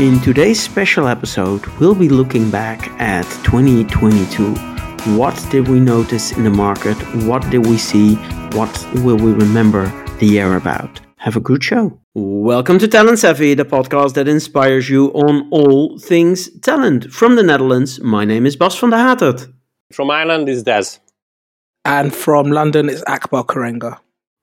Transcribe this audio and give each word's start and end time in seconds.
In 0.00 0.20
today's 0.20 0.62
special 0.62 1.08
episode, 1.08 1.66
we'll 1.80 1.92
be 1.92 2.08
looking 2.08 2.52
back 2.52 2.88
at 3.00 3.24
2022. 3.42 4.54
What 5.18 5.34
did 5.50 5.66
we 5.66 5.80
notice 5.80 6.30
in 6.30 6.44
the 6.44 6.50
market? 6.50 6.94
What 7.26 7.42
did 7.50 7.66
we 7.66 7.78
see? 7.78 8.14
What 8.52 8.70
will 9.02 9.16
we 9.16 9.32
remember 9.32 9.86
the 10.20 10.26
year 10.26 10.54
about? 10.54 11.00
Have 11.16 11.34
a 11.34 11.40
good 11.40 11.64
show. 11.64 11.98
Welcome 12.14 12.78
to 12.78 12.86
Talent 12.86 13.18
Savvy, 13.18 13.54
the 13.54 13.64
podcast 13.64 14.14
that 14.14 14.28
inspires 14.28 14.88
you 14.88 15.08
on 15.14 15.48
all 15.50 15.98
things 15.98 16.48
talent. 16.60 17.12
From 17.12 17.34
the 17.34 17.42
Netherlands, 17.42 17.98
my 18.00 18.24
name 18.24 18.46
is 18.46 18.54
Bas 18.54 18.78
van 18.78 18.90
der 18.90 18.98
Haterd. 18.98 19.52
From 19.92 20.12
Ireland 20.12 20.48
is 20.48 20.62
Des. 20.62 21.00
And 21.84 22.14
from 22.14 22.52
London, 22.52 22.88
it's 22.88 23.02
Akbar 23.08 23.42
Karenga. 23.42 23.98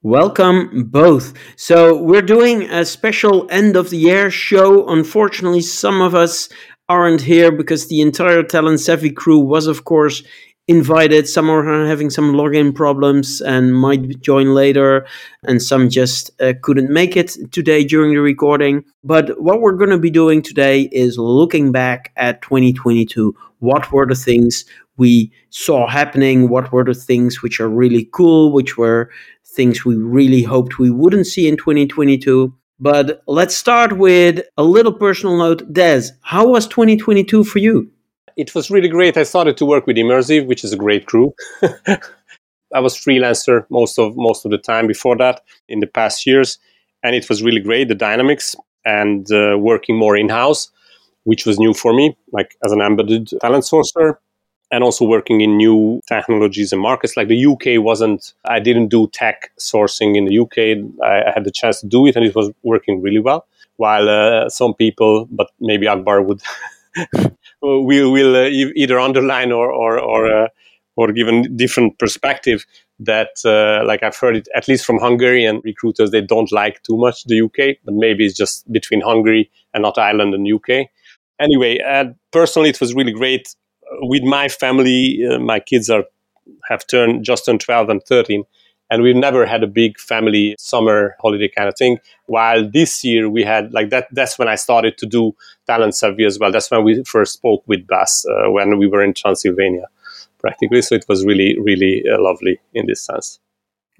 Welcome 0.05 0.83
both. 0.91 1.33
So, 1.55 1.99
we're 1.99 2.21
doing 2.21 2.69
a 2.69 2.85
special 2.85 3.47
end 3.49 3.75
of 3.75 3.89
the 3.89 3.97
year 3.97 4.29
show. 4.29 4.87
Unfortunately, 4.87 5.61
some 5.61 5.99
of 5.99 6.13
us 6.13 6.47
aren't 6.87 7.21
here 7.21 7.51
because 7.51 7.87
the 7.87 8.01
entire 8.01 8.43
Talent 8.43 8.81
Savvy 8.81 9.09
crew 9.09 9.39
was, 9.39 9.65
of 9.65 9.83
course, 9.83 10.21
invited. 10.67 11.27
Some 11.27 11.49
are 11.49 11.87
having 11.87 12.11
some 12.11 12.33
login 12.33 12.75
problems 12.75 13.41
and 13.41 13.73
might 13.73 14.21
join 14.21 14.53
later, 14.53 15.07
and 15.41 15.59
some 15.59 15.89
just 15.89 16.29
uh, 16.39 16.53
couldn't 16.61 16.91
make 16.91 17.17
it 17.17 17.35
today 17.51 17.83
during 17.83 18.13
the 18.13 18.21
recording. 18.21 18.83
But 19.03 19.41
what 19.41 19.59
we're 19.59 19.73
going 19.73 19.89
to 19.89 19.97
be 19.97 20.11
doing 20.11 20.43
today 20.43 20.81
is 20.91 21.17
looking 21.17 21.71
back 21.71 22.11
at 22.15 22.43
2022. 22.43 23.35
What 23.57 23.91
were 23.91 24.05
the 24.05 24.13
things 24.13 24.65
we 24.97 25.31
saw 25.49 25.87
happening? 25.87 26.47
What 26.47 26.71
were 26.71 26.83
the 26.83 26.93
things 26.93 27.41
which 27.41 27.59
are 27.59 27.69
really 27.69 28.07
cool, 28.13 28.51
which 28.51 28.77
were 28.77 29.09
things 29.55 29.85
we 29.85 29.95
really 29.95 30.43
hoped 30.43 30.79
we 30.79 30.91
wouldn't 30.91 31.27
see 31.27 31.47
in 31.47 31.57
2022. 31.57 32.53
But 32.79 33.23
let's 33.27 33.55
start 33.55 33.97
with 33.97 34.41
a 34.57 34.63
little 34.63 34.91
personal 34.91 35.37
note. 35.37 35.71
Des, 35.71 36.09
how 36.21 36.47
was 36.47 36.67
2022 36.67 37.43
for 37.45 37.59
you? 37.59 37.89
It 38.35 38.53
was 38.53 38.69
really 38.69 38.89
great. 38.89 39.15
I 39.15 39.23
started 39.23 39.55
to 39.57 39.65
work 39.65 39.87
with 39.87 39.95
Immersive, 39.95 40.45
which 40.45 40.63
is 40.65 40.73
a 40.73 40.77
great 40.77 41.05
crew. 41.05 41.33
I 42.73 42.79
was 42.79 42.95
freelancer 42.95 43.65
most 43.69 43.97
of 43.97 44.17
most 44.17 44.43
of 44.43 44.51
the 44.51 44.57
time 44.57 44.87
before 44.87 45.15
that 45.17 45.41
in 45.69 45.79
the 45.79 45.87
past 45.87 46.27
years, 46.27 46.59
and 47.01 47.15
it 47.15 47.29
was 47.29 47.41
really 47.41 47.61
great. 47.61 47.87
The 47.87 47.95
dynamics 47.95 48.55
and 48.83 49.31
uh, 49.31 49.57
working 49.57 49.97
more 49.97 50.17
in 50.17 50.27
house, 50.27 50.69
which 51.23 51.45
was 51.45 51.57
new 51.57 51.73
for 51.73 51.93
me, 51.93 52.17
like 52.33 52.57
as 52.65 52.73
an 52.73 52.81
embedded 52.81 53.29
talent 53.39 53.63
sourcer 53.63 54.17
and 54.75 54.83
also 54.83 55.05
working 55.05 55.39
in 55.39 55.55
new 55.55 56.01
technologies 56.05 56.73
and 56.73 56.81
markets. 56.81 57.15
Like 57.15 57.29
the 57.29 57.45
UK 57.45 57.81
wasn't, 57.81 58.33
I 58.43 58.59
didn't 58.59 58.89
do 58.89 59.07
tech 59.07 59.51
sourcing 59.57 60.17
in 60.17 60.25
the 60.25 60.37
UK. 60.37 60.57
I, 61.01 61.29
I 61.29 61.31
had 61.33 61.45
the 61.45 61.51
chance 61.51 61.79
to 61.79 61.87
do 61.87 62.05
it 62.07 62.17
and 62.17 62.25
it 62.25 62.35
was 62.35 62.51
working 62.61 63.01
really 63.01 63.21
well. 63.21 63.47
While 63.77 64.09
uh, 64.09 64.49
some 64.49 64.73
people, 64.73 65.29
but 65.31 65.49
maybe 65.61 65.87
Akbar 65.87 66.21
would, 66.21 66.41
will, 67.61 68.11
will 68.11 68.35
uh, 68.35 68.49
either 68.49 68.99
underline 68.99 69.53
or, 69.53 69.71
or, 69.71 69.97
or, 69.97 70.43
uh, 70.43 70.47
or 70.97 71.13
give 71.13 71.29
a 71.29 71.43
different 71.47 71.97
perspective 71.97 72.65
that, 72.99 73.29
uh, 73.45 73.85
like 73.87 74.03
I've 74.03 74.17
heard 74.17 74.35
it, 74.35 74.49
at 74.55 74.67
least 74.67 74.85
from 74.85 74.99
Hungarian 74.99 75.61
recruiters, 75.63 76.11
they 76.11 76.21
don't 76.21 76.51
like 76.51 76.83
too 76.83 76.97
much 76.97 77.23
the 77.23 77.41
UK, 77.41 77.77
but 77.85 77.93
maybe 77.93 78.25
it's 78.25 78.35
just 78.35 78.69
between 78.69 78.99
Hungary 78.99 79.49
and 79.73 79.83
not 79.83 79.97
Ireland 79.97 80.33
and 80.33 80.45
UK. 80.51 80.87
Anyway, 81.39 81.79
uh, 81.79 82.07
personally, 82.31 82.69
it 82.69 82.81
was 82.81 82.93
really 82.93 83.13
great 83.13 83.55
with 84.01 84.23
my 84.23 84.47
family, 84.47 85.25
uh, 85.29 85.39
my 85.39 85.59
kids 85.59 85.89
are 85.89 86.05
have 86.69 86.85
turned 86.87 87.23
just 87.23 87.45
turned 87.45 87.61
12 87.61 87.89
and 87.89 88.03
13 88.03 88.43
and 88.91 89.01
we've 89.01 89.15
never 89.15 89.45
had 89.45 89.63
a 89.63 89.67
big 89.67 89.99
family 89.99 90.55
summer 90.59 91.15
holiday 91.19 91.47
kind 91.47 91.67
of 91.67 91.75
thing. 91.75 91.97
While 92.27 92.69
this 92.69 93.03
year 93.03 93.29
we 93.29 93.43
had 93.43 93.73
like 93.73 93.89
that 93.89 94.07
that's 94.11 94.37
when 94.37 94.47
i 94.47 94.55
started 94.55 94.97
to 94.99 95.05
do 95.05 95.33
talent 95.67 95.95
savvy 95.95 96.25
as 96.25 96.39
well. 96.39 96.51
That's 96.51 96.69
when 96.69 96.83
we 96.83 97.03
first 97.03 97.33
spoke 97.33 97.63
with 97.67 97.87
bas 97.87 98.25
uh, 98.25 98.51
when 98.51 98.77
we 98.77 98.87
were 98.87 99.03
in 99.03 99.13
transylvania 99.13 99.87
practically. 100.39 100.81
So 100.81 100.95
it 100.95 101.05
was 101.07 101.25
really 101.25 101.57
really 101.59 102.03
uh, 102.07 102.21
lovely 102.21 102.59
in 102.73 102.85
this 102.85 103.01
sense. 103.01 103.39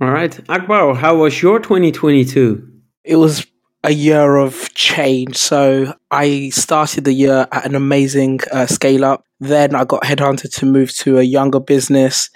All 0.01 0.11
right. 0.11 0.37
Akbar 0.49 0.95
how 0.95 1.17
was 1.17 1.41
your 1.41 1.59
2022 1.59 2.71
it 3.03 3.15
was 3.17 3.45
a 3.85 3.91
year 3.91 4.35
of 4.35 4.73
change 4.73 5.37
so 5.37 5.93
i 6.11 6.49
started 6.49 7.05
the 7.05 7.13
year 7.13 7.47
at 7.51 7.65
an 7.65 7.75
amazing 7.75 8.39
uh, 8.51 8.65
scale 8.65 9.05
up 9.05 9.25
then 9.39 9.75
I 9.75 9.83
got 9.83 10.03
headhunted 10.03 10.53
to 10.55 10.65
move 10.65 10.93
to 10.97 11.17
a 11.17 11.23
younger 11.23 11.59
business. 11.59 12.29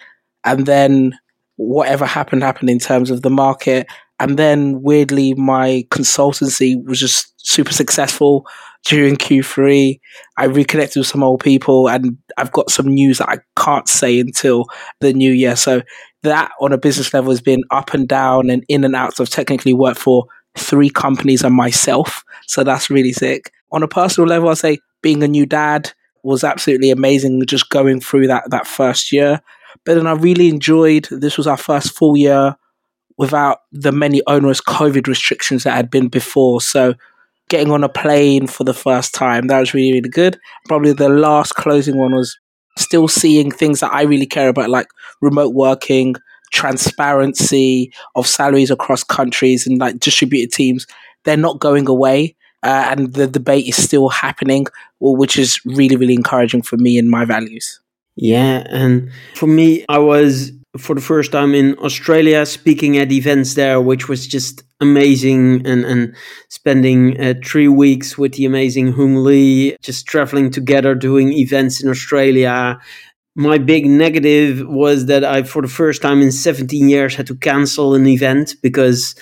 And 0.43 0.65
then 0.65 1.17
whatever 1.55 2.05
happened, 2.05 2.43
happened 2.43 2.69
in 2.69 2.79
terms 2.79 3.11
of 3.11 3.21
the 3.21 3.29
market. 3.29 3.87
And 4.19 4.37
then 4.37 4.81
weirdly, 4.81 5.33
my 5.35 5.85
consultancy 5.89 6.83
was 6.85 6.99
just 6.99 7.33
super 7.37 7.73
successful 7.73 8.45
during 8.85 9.15
Q3. 9.15 9.99
I 10.37 10.45
reconnected 10.45 10.99
with 10.99 11.07
some 11.07 11.23
old 11.23 11.41
people 11.41 11.89
and 11.89 12.17
I've 12.37 12.51
got 12.51 12.69
some 12.69 12.87
news 12.87 13.19
that 13.19 13.29
I 13.29 13.39
can't 13.61 13.87
say 13.87 14.19
until 14.19 14.65
the 14.99 15.13
new 15.13 15.31
year. 15.31 15.55
So 15.55 15.81
that 16.23 16.51
on 16.59 16.73
a 16.73 16.77
business 16.77 17.13
level 17.13 17.31
has 17.31 17.41
been 17.41 17.63
up 17.71 17.93
and 17.93 18.07
down 18.07 18.49
and 18.49 18.63
in 18.67 18.83
and 18.83 18.95
out. 18.95 19.15
So 19.15 19.23
I've 19.23 19.29
technically 19.29 19.73
worked 19.73 19.99
for 19.99 20.25
three 20.57 20.89
companies 20.89 21.43
and 21.43 21.55
myself. 21.55 22.23
So 22.47 22.63
that's 22.63 22.89
really 22.89 23.13
sick. 23.13 23.51
On 23.71 23.83
a 23.83 23.87
personal 23.87 24.27
level, 24.27 24.49
I'll 24.49 24.55
say 24.55 24.79
being 25.01 25.23
a 25.23 25.27
new 25.27 25.45
dad, 25.45 25.91
was 26.23 26.43
absolutely 26.43 26.91
amazing 26.91 27.45
just 27.45 27.69
going 27.69 28.01
through 28.01 28.27
that 28.27 28.49
that 28.49 28.67
first 28.67 29.11
year. 29.11 29.41
But 29.85 29.95
then 29.95 30.07
I 30.07 30.13
really 30.13 30.49
enjoyed 30.49 31.07
this 31.11 31.37
was 31.37 31.47
our 31.47 31.57
first 31.57 31.95
full 31.95 32.17
year 32.17 32.55
without 33.17 33.59
the 33.71 33.91
many 33.91 34.21
onerous 34.27 34.61
COVID 34.61 35.07
restrictions 35.07 35.63
that 35.63 35.75
had 35.75 35.89
been 35.89 36.07
before. 36.07 36.61
So 36.61 36.95
getting 37.49 37.71
on 37.71 37.83
a 37.83 37.89
plane 37.89 38.47
for 38.47 38.63
the 38.63 38.73
first 38.73 39.13
time, 39.13 39.47
that 39.47 39.59
was 39.59 39.73
really, 39.73 39.93
really 39.93 40.09
good. 40.09 40.39
Probably 40.67 40.93
the 40.93 41.09
last 41.09 41.55
closing 41.55 41.97
one 41.97 42.13
was 42.13 42.37
still 42.77 43.07
seeing 43.07 43.51
things 43.51 43.81
that 43.81 43.93
I 43.93 44.03
really 44.03 44.25
care 44.25 44.49
about, 44.49 44.69
like 44.69 44.87
remote 45.21 45.53
working, 45.53 46.15
transparency 46.51 47.91
of 48.15 48.27
salaries 48.27 48.71
across 48.71 49.03
countries 49.03 49.65
and 49.67 49.79
like 49.79 49.99
distributed 49.99 50.53
teams. 50.53 50.87
They're 51.25 51.37
not 51.37 51.59
going 51.59 51.87
away 51.87 52.35
uh, 52.63 52.87
and 52.91 53.13
the 53.13 53.27
debate 53.27 53.67
is 53.67 53.81
still 53.81 54.09
happening, 54.09 54.65
which 54.99 55.37
is 55.37 55.63
really, 55.65 55.95
really 55.95 56.13
encouraging 56.13 56.61
for 56.61 56.77
me 56.77 56.97
and 56.97 57.09
my 57.09 57.25
values. 57.25 57.79
Yeah, 58.15 58.65
and 58.69 59.11
for 59.35 59.47
me, 59.47 59.85
I 59.87 59.99
was 59.99 60.51
for 60.77 60.93
the 60.93 61.01
first 61.01 61.31
time 61.31 61.55
in 61.55 61.77
Australia 61.79 62.45
speaking 62.45 62.97
at 62.97 63.11
events 63.11 63.53
there, 63.55 63.81
which 63.81 64.09
was 64.09 64.27
just 64.27 64.61
amazing, 64.81 65.65
and 65.65 65.85
and 65.85 66.15
spending 66.49 67.19
uh, 67.19 67.35
three 67.45 67.69
weeks 67.69 68.17
with 68.17 68.33
the 68.33 68.45
amazing 68.45 68.91
Hung 68.91 69.23
Lee, 69.23 69.77
just 69.81 70.05
traveling 70.05 70.51
together, 70.51 70.95
doing 70.95 71.31
events 71.31 71.81
in 71.81 71.89
Australia. 71.89 72.77
My 73.39 73.57
big 73.57 73.85
negative 73.85 74.67
was 74.67 75.05
that 75.05 75.23
I, 75.23 75.43
for 75.43 75.61
the 75.61 75.69
first 75.69 76.01
time 76.01 76.21
in 76.21 76.29
17 76.29 76.89
years, 76.89 77.15
had 77.15 77.27
to 77.27 77.35
cancel 77.35 77.95
an 77.95 78.05
event 78.05 78.55
because 78.61 79.15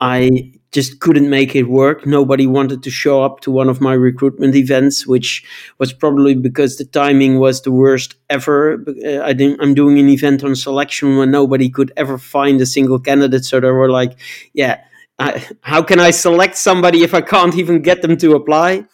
I 0.00 0.50
just 0.72 0.98
couldn't 0.98 1.30
make 1.30 1.54
it 1.54 1.68
work. 1.68 2.04
Nobody 2.04 2.48
wanted 2.48 2.82
to 2.82 2.90
show 2.90 3.22
up 3.22 3.38
to 3.42 3.52
one 3.52 3.68
of 3.68 3.80
my 3.80 3.92
recruitment 3.92 4.56
events, 4.56 5.06
which 5.06 5.44
was 5.78 5.92
probably 5.92 6.34
because 6.34 6.78
the 6.78 6.84
timing 6.84 7.38
was 7.38 7.62
the 7.62 7.70
worst 7.70 8.16
ever. 8.28 8.84
Uh, 9.06 9.18
I 9.18 9.56
I'm 9.60 9.74
doing 9.74 10.00
an 10.00 10.08
event 10.08 10.42
on 10.42 10.56
selection 10.56 11.16
when 11.16 11.30
nobody 11.30 11.70
could 11.70 11.92
ever 11.96 12.18
find 12.18 12.60
a 12.60 12.66
single 12.66 12.98
candidate. 12.98 13.44
So 13.44 13.60
they 13.60 13.70
were 13.70 13.88
like, 13.90 14.18
yeah, 14.52 14.80
I, 15.20 15.46
how 15.60 15.84
can 15.84 16.00
I 16.00 16.10
select 16.10 16.56
somebody 16.56 17.04
if 17.04 17.14
I 17.14 17.20
can't 17.20 17.54
even 17.54 17.82
get 17.82 18.02
them 18.02 18.16
to 18.16 18.34
apply? 18.34 18.86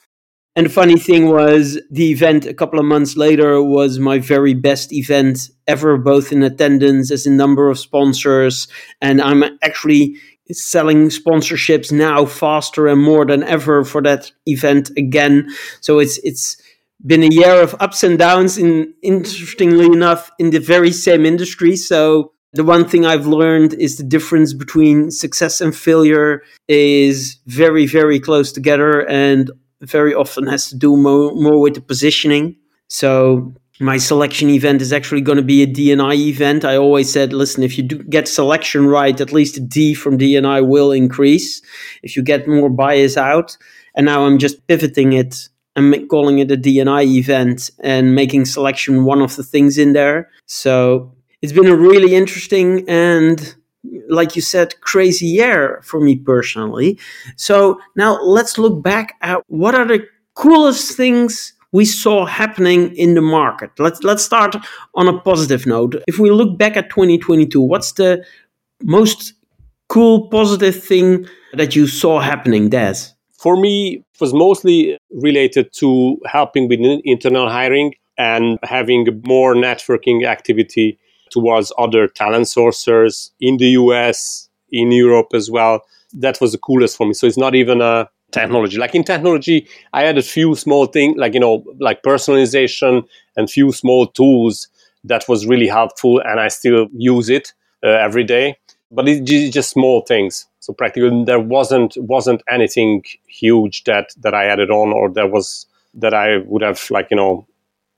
And 0.56 0.64
the 0.66 0.70
funny 0.70 0.98
thing 0.98 1.28
was, 1.28 1.78
the 1.90 2.10
event 2.10 2.46
a 2.46 2.54
couple 2.54 2.78
of 2.78 2.86
months 2.86 3.14
later 3.14 3.62
was 3.62 3.98
my 3.98 4.18
very 4.18 4.54
best 4.54 4.90
event 4.90 5.50
ever, 5.66 5.98
both 5.98 6.32
in 6.32 6.42
attendance 6.42 7.10
as 7.10 7.26
in 7.26 7.36
number 7.36 7.68
of 7.68 7.78
sponsors. 7.78 8.66
And 9.02 9.20
I'm 9.20 9.44
actually 9.62 10.16
selling 10.50 11.08
sponsorships 11.08 11.92
now 11.92 12.24
faster 12.24 12.86
and 12.86 13.02
more 13.02 13.26
than 13.26 13.42
ever 13.42 13.84
for 13.84 14.00
that 14.02 14.32
event 14.46 14.90
again. 14.96 15.50
So 15.82 15.98
it's 15.98 16.18
it's 16.24 16.56
been 17.04 17.22
a 17.22 17.28
year 17.28 17.60
of 17.60 17.74
ups 17.78 18.02
and 18.02 18.18
downs 18.18 18.56
in 18.56 18.94
interestingly 19.02 19.86
enough 19.86 20.30
in 20.38 20.50
the 20.50 20.60
very 20.60 20.92
same 20.92 21.26
industry. 21.26 21.76
So 21.76 22.32
the 22.54 22.64
one 22.64 22.88
thing 22.88 23.04
I've 23.04 23.26
learned 23.26 23.74
is 23.74 23.98
the 23.98 24.04
difference 24.04 24.54
between 24.54 25.10
success 25.10 25.60
and 25.60 25.76
failure 25.76 26.42
is 26.68 27.38
very, 27.46 27.86
very 27.86 28.18
close 28.18 28.50
together 28.50 29.06
and 29.06 29.50
very 29.80 30.14
often 30.14 30.46
has 30.46 30.68
to 30.70 30.76
do 30.76 30.96
more, 30.96 31.34
more 31.34 31.60
with 31.60 31.74
the 31.74 31.80
positioning. 31.80 32.56
So 32.88 33.54
my 33.78 33.98
selection 33.98 34.48
event 34.48 34.80
is 34.80 34.92
actually 34.92 35.20
going 35.20 35.36
to 35.36 35.44
be 35.44 35.62
a 35.62 35.66
DNI 35.66 36.16
event. 36.16 36.64
I 36.64 36.76
always 36.76 37.12
said, 37.12 37.32
listen, 37.32 37.62
if 37.62 37.76
you 37.76 37.84
do 37.84 38.02
get 38.04 38.26
selection 38.26 38.86
right, 38.86 39.20
at 39.20 39.32
least 39.32 39.58
a 39.58 39.60
D 39.60 39.94
from 39.94 40.18
DNI 40.18 40.66
will 40.66 40.92
increase 40.92 41.60
if 42.02 42.16
you 42.16 42.22
get 42.22 42.48
more 42.48 42.70
bias 42.70 43.16
out. 43.16 43.56
And 43.94 44.06
now 44.06 44.24
I'm 44.24 44.38
just 44.38 44.66
pivoting 44.66 45.12
it 45.12 45.48
and 45.74 46.08
calling 46.08 46.38
it 46.38 46.50
a 46.50 46.56
DNI 46.56 47.04
event 47.04 47.70
and 47.80 48.14
making 48.14 48.46
selection 48.46 49.04
one 49.04 49.20
of 49.20 49.36
the 49.36 49.42
things 49.42 49.76
in 49.76 49.92
there. 49.92 50.30
So 50.46 51.14
it's 51.42 51.52
been 51.52 51.66
a 51.66 51.76
really 51.76 52.14
interesting 52.14 52.88
and 52.88 53.54
like 54.08 54.36
you 54.36 54.42
said, 54.42 54.80
crazy 54.80 55.26
year 55.26 55.80
for 55.82 56.00
me 56.00 56.16
personally. 56.16 56.98
So 57.36 57.80
now 57.96 58.20
let's 58.22 58.58
look 58.58 58.82
back 58.82 59.16
at 59.22 59.42
what 59.48 59.74
are 59.74 59.86
the 59.86 60.06
coolest 60.34 60.96
things 60.96 61.52
we 61.72 61.84
saw 61.84 62.24
happening 62.24 62.94
in 62.96 63.14
the 63.14 63.20
market? 63.20 63.70
Let's 63.78 64.02
let's 64.02 64.24
start 64.24 64.56
on 64.94 65.08
a 65.08 65.18
positive 65.20 65.66
note. 65.66 66.02
If 66.06 66.18
we 66.18 66.30
look 66.30 66.58
back 66.58 66.76
at 66.76 66.90
2022, 66.90 67.60
what's 67.60 67.92
the 67.92 68.24
most 68.82 69.34
cool 69.88 70.28
positive 70.28 70.82
thing 70.82 71.26
that 71.54 71.76
you 71.76 71.86
saw 71.86 72.20
happening, 72.20 72.70
Des? 72.70 72.96
For 73.32 73.56
me, 73.56 73.96
it 74.14 74.20
was 74.20 74.32
mostly 74.32 74.98
related 75.10 75.72
to 75.74 76.18
helping 76.26 76.68
with 76.68 76.80
internal 77.04 77.48
hiring 77.48 77.94
and 78.18 78.58
having 78.62 79.22
more 79.26 79.54
networking 79.54 80.24
activity 80.24 80.98
towards 81.30 81.72
other 81.78 82.08
talent 82.08 82.46
sourcers 82.46 83.30
in 83.40 83.56
the 83.56 83.70
US, 83.70 84.48
in 84.70 84.92
Europe 84.92 85.28
as 85.34 85.50
well. 85.50 85.82
That 86.12 86.40
was 86.40 86.52
the 86.52 86.58
coolest 86.58 86.96
for 86.96 87.06
me. 87.06 87.14
So 87.14 87.26
it's 87.26 87.38
not 87.38 87.54
even 87.54 87.80
a 87.80 88.08
technology. 88.32 88.78
Like 88.78 88.94
in 88.94 89.04
technology, 89.04 89.66
I 89.92 90.02
had 90.02 90.18
a 90.18 90.22
few 90.22 90.54
small 90.54 90.86
things, 90.86 91.16
like, 91.16 91.34
you 91.34 91.40
know, 91.40 91.64
like 91.78 92.02
personalization 92.02 93.06
and 93.36 93.50
few 93.50 93.72
small 93.72 94.06
tools 94.06 94.68
that 95.04 95.28
was 95.28 95.46
really 95.46 95.68
helpful. 95.68 96.20
And 96.24 96.40
I 96.40 96.48
still 96.48 96.88
use 96.92 97.28
it 97.28 97.52
uh, 97.84 97.88
every 97.88 98.24
day. 98.24 98.56
But 98.90 99.08
it's 99.08 99.52
just 99.52 99.70
small 99.70 100.02
things. 100.02 100.46
So 100.60 100.72
practically 100.72 101.24
there 101.24 101.40
wasn't 101.40 101.96
wasn't 101.96 102.42
anything 102.48 103.04
huge 103.26 103.84
that 103.84 104.10
that 104.20 104.34
I 104.34 104.46
added 104.46 104.70
on 104.70 104.92
or 104.92 105.10
that 105.10 105.30
was 105.30 105.66
that 105.94 106.14
I 106.14 106.38
would 106.38 106.62
have 106.62 106.88
like, 106.90 107.08
you 107.10 107.16
know, 107.16 107.46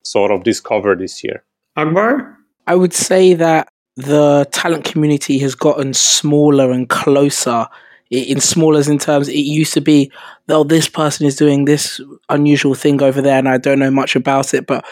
sort 0.03 0.31
of 0.31 0.45
discovered 0.45 1.01
this 1.01 1.23
year. 1.23 1.45
Akbar? 1.77 2.38
I 2.69 2.75
would 2.75 2.93
say 2.93 3.33
that 3.33 3.69
the 3.97 4.47
talent 4.53 4.85
community 4.85 5.39
has 5.39 5.55
gotten 5.55 5.95
smaller 5.95 6.71
and 6.71 6.87
closer 6.87 7.67
in 8.11 8.41
smaller 8.41 8.81
in 8.91 8.99
terms 8.99 9.29
it 9.29 9.39
used 9.39 9.73
to 9.75 9.81
be 9.81 10.13
oh 10.51 10.65
this 10.65 10.89
person 10.89 11.27
is 11.27 11.35
doing 11.35 11.65
this 11.65 12.01
unusual 12.29 12.75
thing 12.75 13.03
over 13.03 13.21
there 13.21 13.39
and 13.39 13.49
i 13.49 13.59
don't 13.59 13.79
know 13.79 13.91
much 13.91 14.17
about 14.17 14.55
it 14.55 14.67
but 14.67 14.85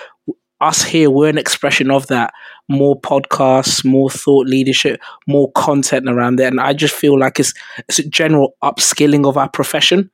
us 0.61 0.82
here 0.82 1.08
we're 1.08 1.28
an 1.28 1.38
expression 1.38 1.90
of 1.90 2.06
that. 2.08 2.32
More 2.69 3.00
podcasts 3.00 3.84
more 3.84 4.11
thought 4.11 4.46
leadership 4.46 5.00
more 5.26 5.52
content 5.52 6.08
around 6.08 6.40
it 6.40 6.46
and 6.46 6.61
i 6.61 6.73
just 6.73 6.94
feel 6.94 7.19
like 7.19 7.38
it's, 7.38 7.55
it's 7.88 8.00
a 8.00 8.08
general 8.08 8.56
upskilling 8.64 9.26
of 9.26 9.37
our 9.37 9.49
profession 9.49 10.11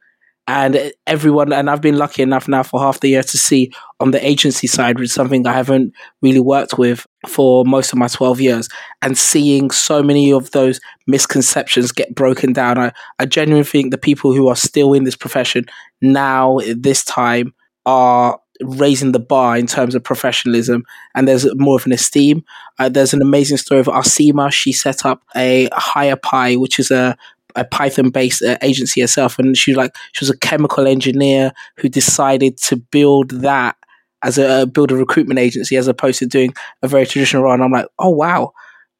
and 0.49 0.93
everyone 1.07 1.53
and 1.53 1.71
i've 1.71 1.81
been 1.81 1.99
lucky 1.99 2.23
enough 2.23 2.49
now 2.49 2.63
for 2.63 2.81
half 2.81 3.01
the 3.01 3.09
year 3.09 3.23
to 3.23 3.39
see 3.39 3.71
on 4.01 4.11
the 4.11 4.27
agency 4.27 4.67
side 4.67 4.99
which 4.99 5.07
is 5.07 5.13
something 5.13 5.47
i 5.47 5.53
haven't 5.53 5.93
really 6.21 6.41
worked 6.41 6.79
with 6.79 7.07
for 7.27 7.65
most 7.65 7.93
of 7.93 7.99
my 7.99 8.09
12 8.09 8.41
years 8.41 8.69
and 9.01 9.17
seeing 9.17 9.71
so 9.71 10.03
many 10.03 10.33
of 10.33 10.51
those 10.51 10.81
misconceptions 11.07 11.93
get 11.93 12.15
broken 12.15 12.53
down. 12.53 12.79
I, 12.79 12.93
I 13.19 13.27
genuinely 13.27 13.65
think 13.65 13.91
the 13.91 13.99
people 13.99 14.33
who 14.33 14.49
are 14.49 14.57
still 14.57 14.93
in 14.93 15.05
this 15.05 15.17
profession 15.17 15.67
now 16.01 16.59
this 16.77 17.05
time 17.05 17.55
are 17.87 18.41
raising 18.63 19.13
the 19.13 19.19
bar 19.19 19.57
in 19.57 19.67
terms 19.67 19.95
of 19.95 20.05
professionalism 20.05 20.85
and 21.15 21.27
there's 21.27 21.47
more 21.57 21.77
of 21.77 21.87
an 21.87 21.93
esteem. 21.93 22.45
Uh, 22.79 22.89
there's 22.89 23.15
an 23.15 23.23
amazing 23.23 23.57
story 23.57 23.81
of 23.81 23.87
Asima. 23.87 24.53
She 24.53 24.73
set 24.73 25.05
up 25.05 25.23
a 25.35 25.69
Higher 25.73 26.17
HirePi 26.17 26.61
which 26.61 26.79
is 26.79 26.91
a 26.91 27.17
a 27.57 27.65
Python 27.65 28.11
based 28.11 28.43
uh, 28.43 28.59
agency 28.63 29.01
herself, 29.01 29.39
and 29.39 29.57
she 29.57 29.73
was 29.73 29.77
like 29.77 29.95
she 30.13 30.25
was 30.25 30.31
a 30.31 30.39
chemical 30.39 30.87
engineer 30.87 31.53
who 31.77 31.89
decided 31.89 32.57
to 32.59 32.77
build 32.77 33.31
that 33.31 33.77
as 34.23 34.39
a 34.39 34.67
build 34.67 34.93
a 34.93 34.97
recruitment 34.97 35.41
agency 35.41 35.77
as 35.77 35.89
opposed 35.89 36.19
to 36.21 36.27
doing 36.27 36.55
a 36.83 36.89
very 36.89 37.07
traditional 37.07 37.43
role. 37.43 37.55
And 37.55 37.63
I'm 37.63 37.73
like, 37.73 37.87
oh 37.99 38.11
wow, 38.11 38.53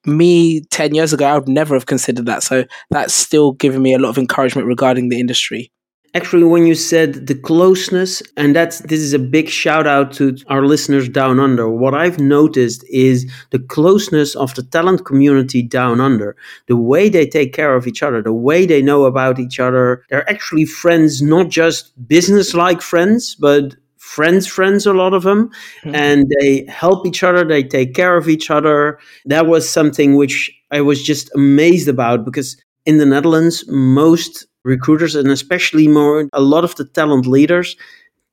me 0.07 0.63
ten 0.71 0.95
years 0.95 1.13
ago, 1.13 1.27
I 1.27 1.39
would 1.39 1.49
never 1.49 1.75
have 1.75 1.87
considered 1.87 2.27
that. 2.27 2.43
So 2.43 2.65
that's 2.91 3.15
still 3.15 3.53
giving 3.53 3.83
me 3.83 3.95
a 3.95 3.99
lot 3.99 4.11
of 4.11 4.19
encouragement 4.19 4.67
regarding 4.67 5.09
the 5.09 5.21
industry 5.21 5.73
actually 6.15 6.45
when 6.45 6.67
you 6.67 6.75
said 6.75 7.27
the 7.27 7.35
closeness 7.35 8.23
and 8.37 8.55
that's 8.55 8.81
this 8.81 9.01
is 9.01 9.13
a 9.13 9.19
big 9.19 9.49
shout 9.49 9.87
out 9.87 10.13
to 10.13 10.37
our 10.49 10.65
listeners 10.67 11.09
down 11.09 11.41
under. 11.41 11.69
What 11.69 11.95
i've 11.95 12.19
noticed 12.19 12.85
is 12.89 13.31
the 13.51 13.59
closeness 13.59 14.35
of 14.35 14.55
the 14.55 14.63
talent 14.63 15.05
community 15.05 15.63
down 15.63 16.01
under. 16.01 16.37
The 16.67 16.77
way 16.77 17.09
they 17.09 17.27
take 17.27 17.53
care 17.53 17.75
of 17.75 17.87
each 17.87 18.03
other 18.03 18.23
the 18.23 18.33
way 18.33 18.67
they 18.67 18.83
know 18.83 19.05
about 19.05 19.39
each 19.39 19.59
other. 19.59 20.05
They're 20.11 20.29
actually 20.29 20.67
friends 20.67 21.23
not 21.23 21.49
just 21.49 21.93
business 22.09 22.55
like 22.55 22.83
friends 22.83 23.35
but 23.35 23.77
friends 23.97 24.47
friends 24.47 24.85
a 24.85 24.93
lot 24.93 25.15
of 25.15 25.23
them. 25.23 25.51
Mm-hmm. 25.83 25.95
and 25.95 26.27
they 26.41 26.67
help 26.69 27.07
each 27.07 27.23
other 27.23 27.45
they 27.45 27.63
take 27.63 27.95
care 27.95 28.17
of 28.17 28.29
each 28.29 28.51
other. 28.51 28.99
That 29.25 29.47
was 29.47 29.69
something 29.69 30.17
which 30.17 30.51
i 30.71 30.81
was 30.81 31.03
just 31.03 31.31
amazed 31.35 31.89
about 31.89 32.25
because 32.25 32.57
in 32.85 32.99
the 32.99 33.07
netherlands 33.07 33.65
most 33.69 34.47
recruiters 34.65 35.15
and 35.15 35.29
especially 35.29 35.89
more 35.89 36.29
a 36.33 36.41
lot 36.41 36.65
of 36.65 36.75
the 36.77 36.85
talent 36.85 37.27
leaders 37.27 37.77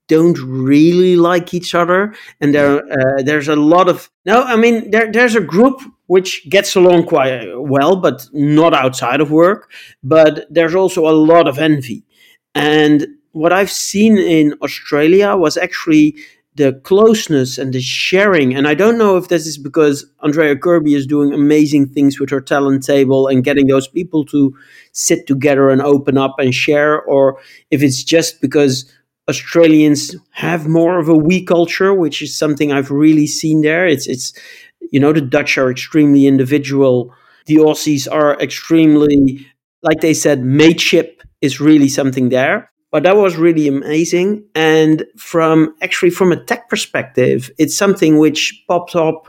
don't 0.07 0.39
really 0.39 1.15
like 1.15 1.53
each 1.53 1.75
other. 1.75 2.13
And 2.41 2.53
there 2.53 2.79
uh, 2.79 3.21
there's 3.23 3.47
a 3.47 3.55
lot 3.55 3.87
of 3.87 4.09
no 4.25 4.43
i 4.43 4.55
mean 4.55 4.91
there 4.91 5.11
there's 5.11 5.35
a 5.35 5.41
group 5.41 5.81
which 6.07 6.49
gets 6.49 6.75
along 6.75 7.05
quite 7.05 7.45
well 7.55 7.95
but 7.95 8.27
not 8.33 8.73
outside 8.73 9.21
of 9.21 9.31
work. 9.31 9.71
But 10.03 10.47
there's 10.49 10.75
also 10.75 11.07
a 11.07 11.15
lot 11.31 11.47
of 11.47 11.59
envy. 11.59 12.03
And 12.55 13.07
what 13.31 13.53
i've 13.53 13.71
seen 13.71 14.17
in 14.17 14.55
australia 14.61 15.35
was 15.35 15.55
actually 15.55 16.15
the 16.59 16.73
closeness 16.83 17.57
and 17.57 17.73
the 17.73 17.79
sharing. 17.79 18.53
And 18.53 18.67
I 18.67 18.73
don't 18.73 18.97
know 18.97 19.15
if 19.15 19.29
this 19.29 19.47
is 19.47 19.57
because 19.57 20.05
Andrea 20.21 20.57
Kirby 20.57 20.93
is 20.93 21.07
doing 21.07 21.33
amazing 21.33 21.87
things 21.87 22.19
with 22.19 22.29
her 22.31 22.41
talent 22.41 22.83
table 22.85 23.27
and 23.27 23.45
getting 23.45 23.67
those 23.67 23.87
people 23.87 24.25
to 24.25 24.53
sit 24.91 25.25
together 25.25 25.69
and 25.69 25.81
open 25.81 26.17
up 26.17 26.35
and 26.37 26.53
share, 26.53 27.01
or 27.03 27.39
if 27.71 27.81
it's 27.81 28.03
just 28.03 28.41
because 28.41 28.91
Australians 29.29 30.17
have 30.31 30.67
more 30.67 30.99
of 30.99 31.07
a 31.07 31.15
we 31.15 31.45
culture, 31.45 31.93
which 31.93 32.21
is 32.21 32.35
something 32.37 32.73
I've 32.73 32.91
really 32.91 33.25
seen 33.27 33.61
there. 33.61 33.87
It's 33.87 34.05
it's 34.05 34.33
you 34.91 34.99
know 34.99 35.13
the 35.13 35.21
Dutch 35.21 35.57
are 35.57 35.71
extremely 35.71 36.25
individual. 36.25 37.13
The 37.45 37.55
Aussies 37.55 38.05
are 38.11 38.37
extremely, 38.41 39.47
like 39.81 40.01
they 40.01 40.13
said, 40.13 40.43
mateship 40.43 41.23
is 41.41 41.61
really 41.61 41.87
something 41.87 42.29
there 42.29 42.69
but 42.91 43.03
that 43.03 43.15
was 43.15 43.37
really 43.37 43.67
amazing. 43.67 44.43
And 44.55 45.05
from 45.17 45.75
actually 45.81 46.09
from 46.09 46.31
a 46.31 46.43
tech 46.43 46.69
perspective, 46.69 47.51
it's 47.57 47.77
something 47.77 48.17
which 48.17 48.63
popped 48.67 48.95
up 48.95 49.27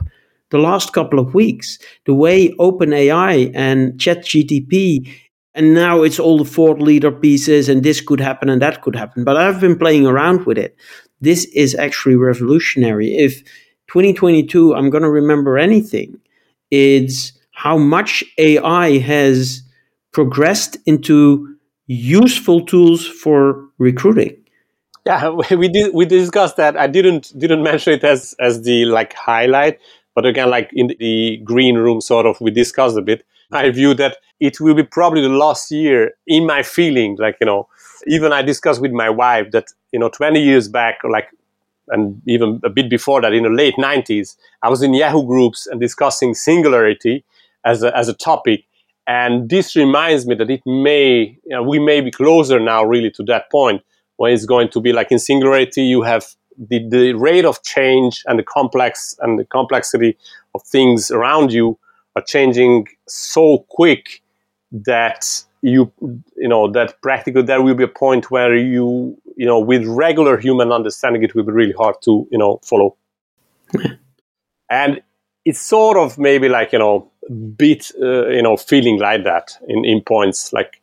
the 0.49 0.57
last 0.57 0.93
couple 0.93 1.19
of 1.19 1.33
weeks. 1.33 1.79
The 2.05 2.13
way 2.13 2.49
OpenAI 2.55 3.51
and 3.53 3.93
ChatGPT, 3.93 5.09
and 5.53 5.73
now 5.73 6.03
it's 6.03 6.19
all 6.19 6.37
the 6.37 6.49
thought 6.49 6.79
leader 6.79 7.11
pieces, 7.11 7.69
and 7.69 7.83
this 7.83 8.01
could 8.01 8.19
happen 8.19 8.49
and 8.49 8.61
that 8.61 8.81
could 8.81 8.95
happen. 8.95 9.23
But 9.23 9.37
I've 9.37 9.59
been 9.59 9.77
playing 9.77 10.07
around 10.07 10.45
with 10.45 10.57
it. 10.57 10.75
This 11.19 11.45
is 11.53 11.75
actually 11.75 12.15
revolutionary. 12.15 13.15
If 13.15 13.43
2022, 13.87 14.73
I'm 14.73 14.89
going 14.89 15.03
to 15.03 15.09
remember 15.09 15.57
anything, 15.57 16.19
it's 16.71 17.33
how 17.51 17.77
much 17.77 18.23
AI 18.37 18.97
has 18.99 19.61
progressed 20.13 20.77
into 20.85 21.50
useful 21.87 22.65
tools 22.65 23.05
for 23.05 23.67
recruiting. 23.77 24.37
Yeah, 25.05 25.29
we 25.51 25.67
did 25.67 25.93
we 25.93 26.05
discussed 26.05 26.57
that. 26.57 26.77
I 26.77 26.87
didn't 26.87 27.33
didn't 27.37 27.63
mention 27.63 27.93
it 27.93 28.03
as 28.03 28.35
as 28.39 28.61
the 28.63 28.85
like 28.85 29.13
highlight, 29.13 29.79
but 30.15 30.25
again, 30.25 30.49
like 30.49 30.69
in 30.73 30.95
the 30.99 31.37
green 31.43 31.75
room, 31.75 32.01
sort 32.01 32.25
of, 32.25 32.39
we 32.41 32.51
discussed 32.51 32.97
a 32.97 33.01
bit. 33.01 33.25
I 33.53 33.69
view 33.69 33.93
that 33.95 34.17
it 34.39 34.61
will 34.61 34.73
be 34.73 34.83
probably 34.83 35.21
the 35.21 35.29
last 35.29 35.71
year 35.71 36.13
in 36.25 36.45
my 36.45 36.63
feeling. 36.63 37.17
Like 37.19 37.37
you 37.41 37.45
know, 37.45 37.67
even 38.07 38.31
I 38.31 38.41
discussed 38.41 38.81
with 38.81 38.91
my 38.91 39.09
wife 39.09 39.51
that 39.51 39.67
you 39.91 39.99
know, 39.99 40.09
20 40.09 40.41
years 40.41 40.69
back, 40.69 40.99
like 41.03 41.27
and 41.89 42.21
even 42.25 42.59
a 42.63 42.69
bit 42.69 42.89
before 42.89 43.21
that, 43.21 43.33
in 43.33 43.43
the 43.43 43.49
late 43.49 43.75
90s, 43.75 44.35
I 44.63 44.69
was 44.69 44.81
in 44.81 44.93
Yahoo 44.93 45.25
groups 45.25 45.67
and 45.67 45.79
discussing 45.79 46.33
singularity 46.33 47.23
as 47.65 47.83
a, 47.83 47.95
as 47.95 48.07
a 48.07 48.13
topic. 48.13 48.63
And 49.11 49.49
this 49.49 49.75
reminds 49.75 50.25
me 50.25 50.35
that 50.35 50.49
it 50.49 50.61
may, 50.65 51.37
you 51.43 51.49
know, 51.49 51.63
we 51.63 51.79
may 51.79 51.99
be 51.99 52.11
closer 52.11 52.61
now 52.61 52.85
really 52.85 53.11
to 53.11 53.23
that 53.23 53.51
point 53.51 53.81
when 54.15 54.31
it's 54.31 54.45
going 54.45 54.69
to 54.69 54.79
be 54.79 54.93
like 54.93 55.11
in 55.11 55.19
singularity, 55.19 55.83
you 55.83 56.01
have 56.03 56.25
the, 56.57 56.87
the 56.87 57.11
rate 57.11 57.43
of 57.43 57.61
change 57.61 58.23
and 58.27 58.39
the 58.39 58.43
complex 58.43 59.17
and 59.19 59.37
the 59.37 59.43
complexity 59.43 60.17
of 60.55 60.63
things 60.63 61.11
around 61.11 61.51
you 61.51 61.77
are 62.15 62.21
changing 62.21 62.87
so 63.05 63.65
quick 63.67 64.21
that 64.71 65.43
you 65.61 65.91
you 66.37 66.47
know 66.47 66.71
that 66.71 67.01
practically 67.01 67.41
there 67.41 67.61
will 67.61 67.75
be 67.75 67.83
a 67.83 67.89
point 68.05 68.31
where 68.31 68.55
you 68.55 69.17
you 69.35 69.45
know 69.45 69.59
with 69.59 69.85
regular 69.85 70.37
human 70.37 70.71
understanding 70.71 71.21
it 71.21 71.35
will 71.35 71.43
be 71.43 71.51
really 71.51 71.73
hard 71.73 71.95
to 72.01 72.25
you 72.31 72.37
know 72.37 72.61
follow. 72.63 72.95
And 74.69 75.01
it's 75.43 75.59
sort 75.59 75.97
of 75.97 76.17
maybe 76.17 76.47
like 76.47 76.71
you 76.71 76.79
know 76.79 77.10
bit 77.29 77.91
uh, 78.01 78.27
you 78.27 78.41
know 78.41 78.57
feeling 78.57 78.99
like 78.99 79.23
that 79.23 79.51
in, 79.67 79.85
in 79.85 80.01
points. 80.01 80.51
Like 80.53 80.81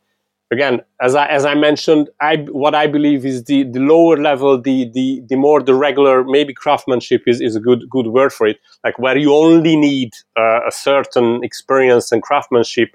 again 0.50 0.80
as 1.02 1.14
i 1.14 1.26
as 1.26 1.44
i 1.44 1.54
mentioned 1.54 2.08
i 2.22 2.36
what 2.50 2.74
i 2.74 2.86
believe 2.86 3.26
is 3.26 3.44
the 3.44 3.64
the 3.64 3.80
lower 3.80 4.16
level 4.16 4.58
the 4.58 4.90
the 4.94 5.22
the 5.28 5.36
more 5.36 5.62
the 5.62 5.74
regular 5.74 6.24
maybe 6.24 6.54
craftsmanship 6.54 7.22
is, 7.26 7.38
is 7.42 7.54
a 7.54 7.60
good 7.60 7.84
good 7.90 8.06
word 8.06 8.32
for 8.32 8.46
it. 8.46 8.58
Like 8.82 8.98
where 8.98 9.16
you 9.16 9.34
only 9.34 9.76
need 9.76 10.14
uh, 10.38 10.60
a 10.66 10.72
certain 10.72 11.44
experience 11.44 12.12
and 12.12 12.22
craftsmanship 12.22 12.90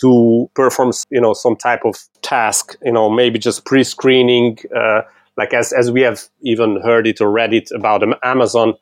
to 0.00 0.50
perform 0.54 0.92
you 1.10 1.20
know 1.20 1.32
some 1.32 1.56
type 1.56 1.84
of 1.84 1.96
task 2.22 2.76
you 2.84 2.92
know 2.92 3.08
maybe 3.08 3.38
just 3.38 3.64
pre-screening 3.64 4.58
uh, 4.76 5.02
like 5.38 5.54
as 5.54 5.72
as 5.72 5.90
we 5.90 6.02
have 6.02 6.24
even 6.42 6.80
heard 6.82 7.06
it 7.06 7.20
or 7.20 7.30
read 7.30 7.54
it 7.54 7.70
about 7.70 8.02
Amazon, 8.22 8.74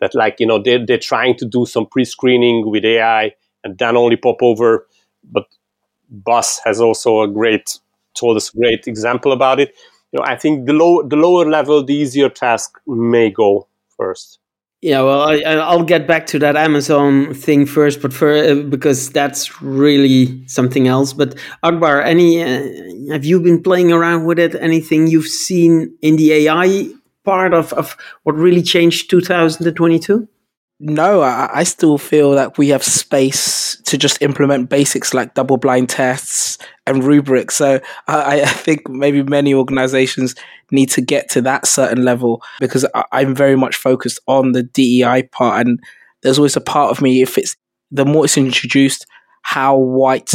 that 0.00 0.14
like 0.14 0.38
you 0.38 0.46
know 0.46 0.62
they 0.62 0.82
they're 0.82 0.96
trying 0.96 1.36
to 1.36 1.44
do 1.44 1.66
some 1.66 1.86
pre-screening 1.86 2.70
with 2.70 2.84
AI 2.84 3.32
and 3.64 3.78
then 3.78 3.96
only 3.96 4.16
pop 4.16 4.42
over. 4.42 4.86
But 5.24 5.46
Bas 6.08 6.60
has 6.64 6.80
also 6.80 7.22
a 7.22 7.28
great 7.28 7.78
told 8.14 8.36
us 8.36 8.54
a 8.54 8.56
great 8.56 8.86
example 8.86 9.32
about 9.32 9.58
it. 9.58 9.74
You 10.12 10.20
know, 10.20 10.24
I 10.26 10.36
think 10.36 10.66
the 10.66 10.72
low 10.72 11.02
the 11.02 11.16
lower 11.16 11.48
level, 11.48 11.82
the 11.82 11.94
easier 11.94 12.28
task 12.28 12.78
may 12.86 13.30
go 13.30 13.66
first. 13.96 14.38
Yeah, 14.80 15.00
well, 15.00 15.22
I, 15.22 15.74
will 15.74 15.82
get 15.82 16.06
back 16.06 16.26
to 16.26 16.38
that 16.40 16.56
Amazon 16.56 17.32
thing 17.32 17.64
first, 17.64 18.02
but 18.02 18.12
for 18.12 18.34
uh, 18.34 18.54
because 18.56 19.08
that's 19.08 19.62
really 19.62 20.46
something 20.46 20.88
else. 20.88 21.14
But 21.14 21.36
Akbar, 21.62 22.02
any 22.02 22.42
uh, 22.42 23.10
have 23.10 23.24
you 23.24 23.40
been 23.40 23.62
playing 23.62 23.92
around 23.92 24.26
with 24.26 24.38
it? 24.38 24.54
Anything 24.54 25.06
you've 25.06 25.26
seen 25.26 25.96
in 26.02 26.16
the 26.16 26.32
AI 26.34 26.90
part 27.24 27.54
of, 27.54 27.72
of 27.72 27.96
what 28.24 28.34
really 28.34 28.62
changed 28.62 29.08
2022? 29.08 30.28
No, 30.80 31.22
I, 31.22 31.48
I 31.52 31.64
still 31.64 31.98
feel 31.98 32.32
that 32.32 32.58
we 32.58 32.68
have 32.70 32.82
space 32.82 33.80
to 33.84 33.96
just 33.96 34.20
implement 34.20 34.68
basics 34.68 35.14
like 35.14 35.34
double 35.34 35.56
blind 35.56 35.88
tests 35.88 36.58
and 36.86 37.04
rubrics. 37.04 37.54
So 37.54 37.80
I, 38.08 38.42
I 38.42 38.46
think 38.46 38.88
maybe 38.88 39.22
many 39.22 39.54
organizations 39.54 40.34
need 40.72 40.90
to 40.90 41.00
get 41.00 41.30
to 41.30 41.40
that 41.42 41.66
certain 41.66 42.04
level 42.04 42.42
because 42.58 42.84
I, 42.94 43.04
I'm 43.12 43.34
very 43.34 43.56
much 43.56 43.76
focused 43.76 44.18
on 44.26 44.52
the 44.52 44.64
DEI 44.64 45.24
part. 45.30 45.66
And 45.66 45.78
there's 46.22 46.38
always 46.38 46.56
a 46.56 46.60
part 46.60 46.90
of 46.90 47.00
me, 47.00 47.22
if 47.22 47.38
it's 47.38 47.56
the 47.90 48.04
more 48.04 48.24
it's 48.24 48.36
introduced, 48.36 49.06
how 49.42 49.76
white 49.76 50.32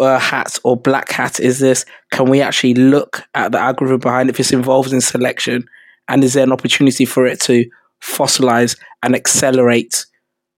uh, 0.00 0.18
hat 0.18 0.58
or 0.62 0.76
black 0.76 1.10
hat 1.10 1.40
is 1.40 1.58
this? 1.58 1.84
Can 2.12 2.30
we 2.30 2.40
actually 2.40 2.74
look 2.74 3.24
at 3.34 3.50
the 3.50 3.58
algorithm 3.58 3.98
behind 3.98 4.28
it 4.28 4.36
if 4.36 4.40
it's 4.40 4.52
involved 4.52 4.92
in 4.92 5.00
selection? 5.00 5.64
And 6.08 6.22
is 6.22 6.34
there 6.34 6.44
an 6.44 6.52
opportunity 6.52 7.04
for 7.04 7.26
it 7.26 7.40
to 7.42 7.64
fossilize 8.02 8.78
and 9.02 9.14
accelerate 9.14 10.06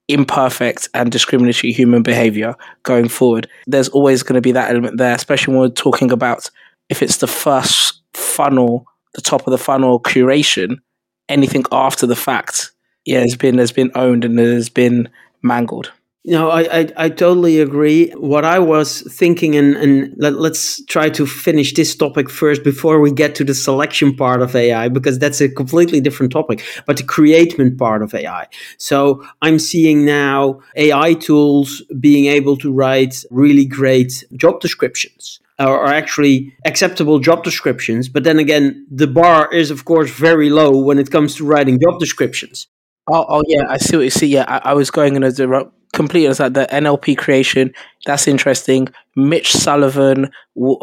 imperfect 0.08 0.88
and 0.94 1.10
discriminatory 1.10 1.72
human 1.72 2.02
behavior 2.02 2.54
going 2.82 3.08
forward. 3.08 3.48
There's 3.66 3.88
always 3.88 4.22
going 4.22 4.34
to 4.34 4.40
be 4.40 4.52
that 4.52 4.70
element 4.70 4.98
there, 4.98 5.14
especially 5.14 5.54
when 5.54 5.60
we're 5.62 5.68
talking 5.68 6.10
about 6.10 6.50
if 6.88 7.02
it's 7.02 7.18
the 7.18 7.26
first 7.26 8.02
funnel, 8.12 8.86
the 9.14 9.22
top 9.22 9.46
of 9.46 9.50
the 9.50 9.58
funnel 9.58 10.00
curation, 10.00 10.76
anything 11.28 11.64
after 11.72 12.06
the 12.06 12.16
fact, 12.16 12.72
yeah, 13.04 13.20
has 13.20 13.36
been 13.36 13.58
has 13.58 13.72
been 13.72 13.90
owned 13.94 14.24
and 14.24 14.38
has 14.38 14.68
been 14.68 15.08
mangled. 15.42 15.92
No, 16.26 16.48
I, 16.48 16.62
I, 16.62 16.88
I, 16.96 17.08
totally 17.10 17.60
agree. 17.60 18.08
What 18.12 18.46
I 18.46 18.58
was 18.58 19.02
thinking, 19.12 19.56
and, 19.56 19.76
and 19.76 20.14
let, 20.16 20.32
us 20.32 20.80
try 20.88 21.10
to 21.10 21.26
finish 21.26 21.74
this 21.74 21.94
topic 21.94 22.30
first 22.30 22.64
before 22.64 22.98
we 23.00 23.12
get 23.12 23.34
to 23.34 23.44
the 23.44 23.52
selection 23.52 24.16
part 24.16 24.40
of 24.40 24.56
AI, 24.56 24.88
because 24.88 25.18
that's 25.18 25.42
a 25.42 25.50
completely 25.50 26.00
different 26.00 26.32
topic, 26.32 26.64
but 26.86 26.96
the 26.96 27.02
creation 27.02 27.76
part 27.76 28.02
of 28.02 28.14
AI. 28.14 28.46
So 28.78 29.22
I'm 29.42 29.58
seeing 29.58 30.06
now 30.06 30.60
AI 30.76 31.12
tools 31.12 31.82
being 32.00 32.24
able 32.24 32.56
to 32.56 32.72
write 32.72 33.22
really 33.30 33.66
great 33.66 34.24
job 34.34 34.60
descriptions 34.60 35.40
or 35.58 35.86
actually 35.86 36.56
acceptable 36.64 37.18
job 37.18 37.44
descriptions. 37.44 38.08
But 38.08 38.24
then 38.24 38.38
again, 38.38 38.86
the 38.90 39.06
bar 39.06 39.52
is, 39.52 39.70
of 39.70 39.84
course, 39.84 40.10
very 40.10 40.48
low 40.48 40.70
when 40.70 40.98
it 40.98 41.10
comes 41.10 41.34
to 41.36 41.44
writing 41.44 41.78
job 41.78 42.00
descriptions. 42.00 42.66
Oh, 43.12 43.26
oh 43.28 43.42
yeah, 43.46 43.64
I 43.68 43.76
see 43.76 43.96
what 43.96 44.04
you 44.04 44.10
see. 44.10 44.28
Yeah, 44.28 44.46
I, 44.48 44.70
I 44.70 44.72
was 44.72 44.90
going 44.90 45.16
in 45.16 45.22
a 45.22 45.30
direct 45.30 45.70
completely 45.94 46.26
understand 46.26 46.54
the 46.54 46.66
NLP 46.70 47.16
creation. 47.16 47.72
That's 48.04 48.28
interesting. 48.28 48.88
Mitch 49.16 49.52
Sullivan 49.52 50.30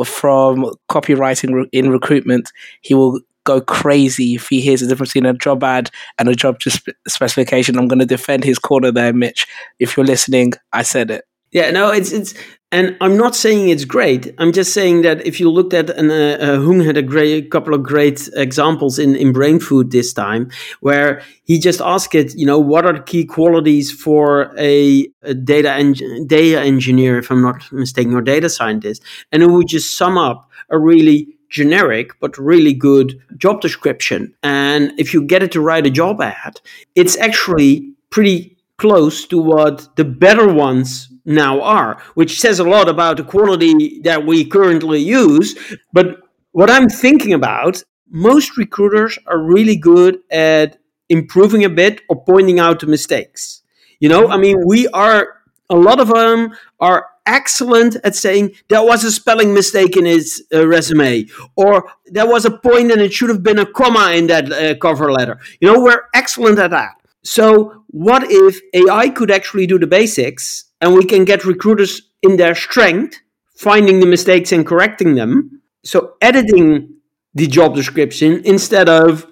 from 0.05 0.73
copywriting 0.89 1.67
in 1.71 1.91
recruitment, 1.91 2.51
he 2.81 2.93
will 2.93 3.19
go 3.43 3.61
crazy 3.61 4.35
if 4.35 4.47
he 4.47 4.61
hears 4.61 4.81
the 4.81 4.87
difference 4.87 5.13
between 5.13 5.25
a 5.25 5.33
job 5.33 5.63
ad 5.63 5.89
and 6.17 6.29
a 6.29 6.35
job 6.35 6.61
specification. 7.07 7.77
I'm 7.77 7.87
going 7.87 7.99
to 7.99 8.05
defend 8.05 8.43
his 8.43 8.59
corner 8.59 8.91
there, 8.91 9.13
Mitch. 9.13 9.47
If 9.79 9.97
you're 9.97 10.05
listening, 10.05 10.53
I 10.73 10.83
said 10.83 11.11
it. 11.11 11.25
Yeah, 11.51 11.71
no, 11.71 11.91
it's 11.91 12.11
it's, 12.11 12.33
and 12.71 12.95
I'm 13.01 13.17
not 13.17 13.35
saying 13.35 13.67
it's 13.67 13.83
great. 13.83 14.33
I'm 14.37 14.53
just 14.53 14.73
saying 14.73 15.01
that 15.01 15.25
if 15.27 15.39
you 15.39 15.51
looked 15.51 15.73
at, 15.73 15.89
and 15.89 16.09
uh, 16.09 16.15
uh, 16.15 16.61
Hung 16.61 16.79
had 16.79 16.95
a 16.95 17.01
great 17.01 17.51
couple 17.51 17.73
of 17.73 17.83
great 17.83 18.29
examples 18.33 18.97
in 18.97 19.15
in 19.15 19.33
Brain 19.33 19.59
Food 19.59 19.91
this 19.91 20.13
time, 20.13 20.49
where 20.79 21.21
he 21.43 21.59
just 21.59 21.81
asked 21.81 22.15
it, 22.15 22.33
you 22.35 22.45
know, 22.45 22.59
what 22.59 22.85
are 22.85 22.93
the 22.93 23.01
key 23.01 23.25
qualities 23.25 23.91
for 23.91 24.53
a, 24.57 25.07
a 25.21 25.33
data 25.33 25.93
data 26.25 26.61
engineer, 26.61 27.17
if 27.17 27.29
I'm 27.29 27.41
not 27.41 27.69
mistaken, 27.71 28.13
or 28.13 28.21
data 28.21 28.49
scientist, 28.49 29.03
and 29.31 29.43
it 29.43 29.47
would 29.47 29.67
just 29.67 29.97
sum 29.97 30.17
up 30.17 30.49
a 30.69 30.79
really 30.79 31.27
generic 31.49 32.17
but 32.21 32.37
really 32.37 32.73
good 32.73 33.19
job 33.37 33.59
description. 33.59 34.33
And 34.41 34.93
if 34.97 35.13
you 35.13 35.21
get 35.21 35.43
it 35.43 35.51
to 35.51 35.61
write 35.61 35.85
a 35.85 35.89
job 35.89 36.21
ad, 36.21 36.61
it's 36.95 37.17
actually 37.17 37.91
pretty 38.09 38.57
close 38.77 39.27
to 39.27 39.37
what 39.37 39.93
the 39.97 40.05
better 40.05 40.51
ones 40.51 41.09
now 41.31 41.61
are, 41.61 42.01
which 42.13 42.39
says 42.39 42.59
a 42.59 42.63
lot 42.63 42.89
about 42.89 43.17
the 43.17 43.23
quality 43.23 44.00
that 44.03 44.25
we 44.25 44.45
currently 44.45 45.00
use. 45.00 45.55
But 45.93 46.21
what 46.51 46.69
I'm 46.69 46.89
thinking 46.89 47.33
about, 47.33 47.83
most 48.09 48.57
recruiters 48.57 49.17
are 49.27 49.39
really 49.39 49.75
good 49.75 50.19
at 50.29 50.77
improving 51.09 51.63
a 51.63 51.69
bit 51.69 52.01
or 52.09 52.23
pointing 52.23 52.59
out 52.59 52.79
the 52.79 52.88
mistakes. 52.88 53.63
You 54.00 54.09
know, 54.09 54.29
I 54.29 54.38
mean, 54.38 54.57
we 54.65 54.88
are, 54.89 55.41
a 55.69 55.75
lot 55.75 56.00
of 56.00 56.07
them 56.07 56.55
are 56.79 57.07
excellent 57.25 57.95
at 58.03 58.15
saying 58.15 58.55
there 58.69 58.83
was 58.83 59.03
a 59.03 59.11
spelling 59.11 59.53
mistake 59.53 59.95
in 59.95 60.05
his 60.05 60.43
uh, 60.53 60.67
resume 60.67 61.25
or 61.55 61.91
there 62.07 62.27
was 62.27 62.45
a 62.45 62.51
point 62.51 62.91
and 62.91 63.01
it 63.01 63.13
should 63.13 63.29
have 63.29 63.43
been 63.43 63.59
a 63.59 63.65
comma 63.65 64.11
in 64.13 64.27
that 64.27 64.51
uh, 64.51 64.75
cover 64.75 65.11
letter. 65.11 65.39
You 65.59 65.71
know, 65.71 65.81
we're 65.81 66.03
excellent 66.13 66.59
at 66.59 66.71
that. 66.71 66.95
So, 67.23 67.83
what 67.88 68.23
if 68.25 68.59
AI 68.73 69.09
could 69.09 69.29
actually 69.29 69.67
do 69.67 69.77
the 69.77 69.85
basics 69.85 70.65
and 70.81 70.93
we 70.93 71.05
can 71.05 71.25
get 71.25 71.45
recruiters 71.45 72.01
in 72.21 72.38
their 72.38 72.55
strength, 72.55 73.19
finding 73.55 74.00
the 74.00 74.05
mistakes 74.05 74.51
and 74.51 74.65
correcting 74.65 75.15
them? 75.15 75.61
So, 75.83 76.15
editing 76.21 76.95
the 77.33 77.47
job 77.47 77.75
description 77.75 78.41
instead 78.43 78.89
of 78.89 79.25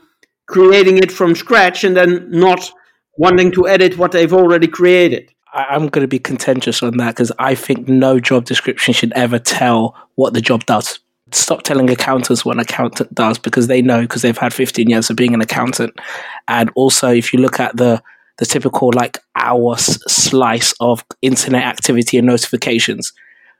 creating 0.48 0.98
it 0.98 1.12
from 1.12 1.36
scratch 1.36 1.84
and 1.84 1.96
then 1.96 2.30
not 2.32 2.72
wanting 3.18 3.52
to 3.52 3.68
edit 3.68 3.98
what 3.98 4.12
they've 4.12 4.34
already 4.34 4.68
created. 4.68 5.32
I'm 5.54 5.88
going 5.88 6.04
to 6.04 6.08
be 6.08 6.20
contentious 6.20 6.82
on 6.82 6.98
that 6.98 7.16
because 7.16 7.32
I 7.40 7.56
think 7.56 7.88
no 7.88 8.20
job 8.20 8.46
description 8.46 8.94
should 8.94 9.12
ever 9.14 9.40
tell 9.40 9.96
what 10.16 10.34
the 10.34 10.42
job 10.42 10.66
does 10.66 11.00
stop 11.32 11.64
telling 11.64 11.90
accountants 11.90 12.44
what 12.44 12.56
an 12.56 12.62
accountant 12.62 13.14
does 13.14 13.38
because 13.38 13.68
they 13.68 13.82
know 13.82 14.02
because 14.02 14.22
they've 14.22 14.38
had 14.38 14.54
15 14.54 14.90
years 14.90 15.10
of 15.10 15.16
being 15.16 15.34
an 15.34 15.42
accountant. 15.42 15.94
And 16.48 16.72
also, 16.76 17.10
if 17.10 17.34
you 17.34 17.40
look 17.40 17.60
at 17.60 17.76
the 17.78 18.02
the 18.40 18.46
typical 18.46 18.92
like 18.96 19.20
hour 19.36 19.76
slice 19.78 20.74
of 20.80 21.04
internet 21.22 21.64
activity 21.64 22.18
and 22.18 22.28
notifications, 22.28 23.14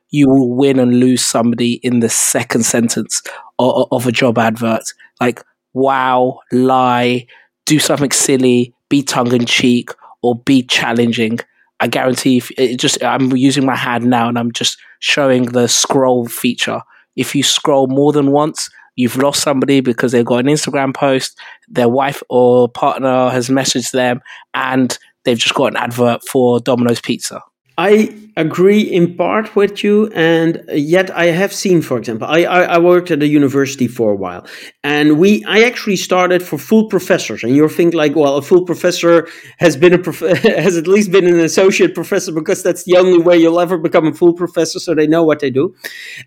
you 0.10 0.28
will 0.28 0.56
win 0.56 0.80
and 0.80 1.00
lose 1.00 1.24
somebody 1.24 1.74
in 1.84 2.00
the 2.00 2.10
second 2.10 2.64
sentence 2.64 3.22
of, 3.60 3.88
of 3.92 4.08
a 4.08 4.12
job 4.12 4.38
advert. 4.38 4.84
Like, 5.22 5.44
wow, 5.74 6.40
lie, 6.52 7.28
do 7.66 7.78
something 7.78 8.12
silly, 8.12 8.74
be 8.90 9.04
tongue 9.04 9.34
in 9.34 9.46
cheek, 9.46 9.92
or 10.22 10.36
be 10.36 10.64
challenging. 10.64 11.40
I 11.80 11.88
guarantee 11.88 12.38
if 12.38 12.52
it 12.58 12.78
just 12.78 13.04
I'm 13.04 13.36
using 13.36 13.66
my 13.66 13.76
hand 13.76 14.06
now 14.06 14.28
and 14.28 14.40
I'm 14.40 14.52
just 14.52 14.78
showing 15.00 15.46
the 15.46 15.68
scroll 15.68 16.28
feature 16.28 16.82
if 17.20 17.36
you 17.36 17.44
scroll 17.44 17.88
more 17.88 18.14
than 18.14 18.32
once, 18.32 18.70
you've 19.00 19.16
lost 19.16 19.42
somebody 19.42 19.80
because 19.80 20.12
they've 20.12 20.26
got 20.26 20.42
an 20.42 20.48
Instagram 20.48 20.94
post, 20.94 21.40
their 21.70 21.88
wife 21.88 22.22
or 22.30 22.68
partner 22.68 23.30
has 23.30 23.48
messaged 23.48 23.92
them, 23.92 24.22
and 24.54 24.98
they've 25.24 25.38
just 25.38 25.56
got 25.56 25.68
an 25.68 25.78
advert 25.78 26.22
for 26.28 26.60
Domino's 26.60 27.00
Pizza. 27.00 27.42
I 27.80 28.14
agree 28.36 28.82
in 28.82 29.16
part 29.16 29.56
with 29.56 29.84
you, 29.84 30.08
and 30.14 30.62
yet 30.74 31.10
I 31.16 31.26
have 31.26 31.54
seen, 31.54 31.82
for 31.82 31.98
example, 31.98 32.28
I, 32.28 32.44
I, 32.44 32.62
I, 32.76 32.78
worked 32.78 33.12
at 33.12 33.22
a 33.22 33.28
university 33.28 33.88
for 33.88 34.12
a 34.12 34.16
while, 34.16 34.46
and 34.84 35.20
we 35.20 35.44
I 35.46 35.64
actually 35.64 35.98
started 35.98 36.42
for 36.42 36.58
full 36.58 36.88
professors, 36.88 37.44
and 37.44 37.56
you 37.56 37.68
think 37.68 37.94
like, 37.94 38.16
well, 38.16 38.36
a 38.38 38.42
full 38.42 38.64
professor 38.66 39.28
has 39.60 39.76
been 39.76 39.94
a 39.94 39.98
prof- 39.98 40.42
has 40.66 40.78
at 40.78 40.88
least 40.88 41.12
been 41.12 41.28
an 41.28 41.40
associate 41.40 41.94
professor 41.94 42.32
because 42.32 42.64
that's 42.64 42.84
the 42.84 42.98
only 42.98 43.18
way 43.18 43.38
you'll 43.38 43.60
ever 43.60 43.78
become 43.78 44.08
a 44.08 44.14
full 44.14 44.34
professor, 44.34 44.80
so 44.80 44.94
they 44.96 45.08
know 45.08 45.24
what 45.24 45.40
they 45.40 45.50
do, 45.50 45.76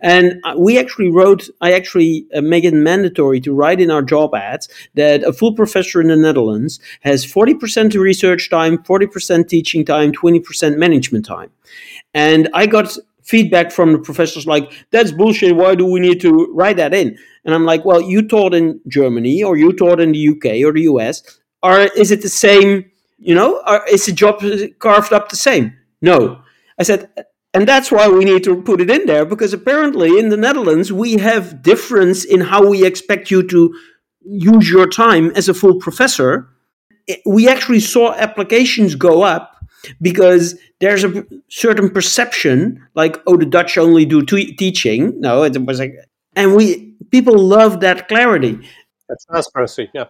and 0.01 0.41
uh, 0.45 0.55
we 0.57 0.79
actually 0.79 1.11
wrote, 1.11 1.49
I 1.61 1.73
actually 1.73 2.27
uh, 2.35 2.41
make 2.41 2.65
it 2.65 2.75
mandatory 2.75 3.41
to 3.41 3.53
write 3.53 3.81
in 3.81 3.91
our 3.91 4.03
job 4.03 4.35
ads 4.35 4.69
that 4.95 5.23
a 5.23 5.33
full 5.33 5.55
professor 5.55 6.01
in 6.01 6.09
the 6.09 6.17
Netherlands 6.17 6.81
has 7.01 7.25
forty 7.25 7.55
percent 7.55 7.95
research 7.95 8.51
time, 8.51 8.83
forty 8.85 9.07
percent 9.07 9.49
teaching 9.49 9.85
time, 9.85 10.13
twenty 10.13 10.41
percent 10.41 10.79
management 10.79 11.25
time. 11.25 11.42
And 12.15 12.49
I 12.55 12.67
got 12.67 12.97
feedback 13.23 13.73
from 13.73 13.93
the 13.93 13.99
professors 13.99 14.47
like, 14.47 14.73
that's 14.91 15.13
bullshit. 15.13 15.57
Why 15.57 15.75
do 15.75 15.87
we 15.87 16.01
need 16.01 16.21
to 16.23 16.53
write 16.53 16.77
that 16.77 16.95
in? 16.95 17.17
And 17.45 17.55
I'm 17.55 17.65
like, 17.65 17.85
well, 17.85 18.01
you 18.01 18.27
taught 18.27 18.55
in 18.55 18.81
Germany 18.89 19.43
or 19.43 19.57
you 19.57 19.73
taught 19.73 20.01
in 20.01 20.13
the 20.13 20.29
UK 20.29 20.65
or 20.65 20.73
the 20.73 20.83
US. 20.83 21.23
Or 21.63 21.81
is 21.81 22.11
it 22.11 22.23
the 22.23 22.29
same, 22.29 22.91
you 23.19 23.35
know, 23.35 23.63
or 23.67 23.87
is 23.89 24.07
the 24.07 24.13
job 24.13 24.43
carved 24.79 25.13
up 25.13 25.29
the 25.29 25.37
same? 25.37 25.77
No. 26.01 26.43
I 26.79 26.83
said, 26.83 27.11
and 27.55 27.69
that's 27.69 27.93
why 27.93 28.09
we 28.09 28.25
need 28.25 28.45
to 28.45 28.63
put 28.63 28.81
it 28.81 28.91
in 28.91 29.07
there 29.07 29.25
because 29.25 29.53
apparently 29.53 30.19
in 30.19 30.31
the 30.31 30.37
Netherlands 30.37 30.93
we 30.93 31.15
have 31.19 31.63
difference 31.63 32.25
in 32.25 32.41
how 32.41 32.67
we 32.67 32.85
expect 32.85 33.31
you 33.31 33.47
to 33.49 33.75
use 34.25 34.71
your 34.71 34.89
time 34.89 35.31
as 35.37 35.49
a 35.49 35.55
full 35.55 35.79
professor, 35.79 36.49
we 37.27 37.49
actually 37.49 37.81
saw 37.81 38.15
applications 38.15 38.95
go 38.95 39.23
up 39.23 39.52
because 40.01 40.59
there's 40.81 41.05
a 41.05 41.25
certain 41.49 41.91
perception 41.91 42.85
like 42.95 43.21
oh 43.27 43.37
the 43.37 43.47
dutch 43.47 43.79
only 43.79 44.05
do 44.05 44.25
t- 44.25 44.55
teaching. 44.55 45.19
No 45.21 45.43
it 45.43 45.61
was 45.65 45.79
like 45.79 45.95
and 46.37 46.55
we 46.55 46.95
people 47.11 47.39
love 47.39 47.81
that 47.81 48.09
clarity. 48.09 48.59
That's 49.09 49.25
transparency 49.27 49.91
yeah. 49.95 50.05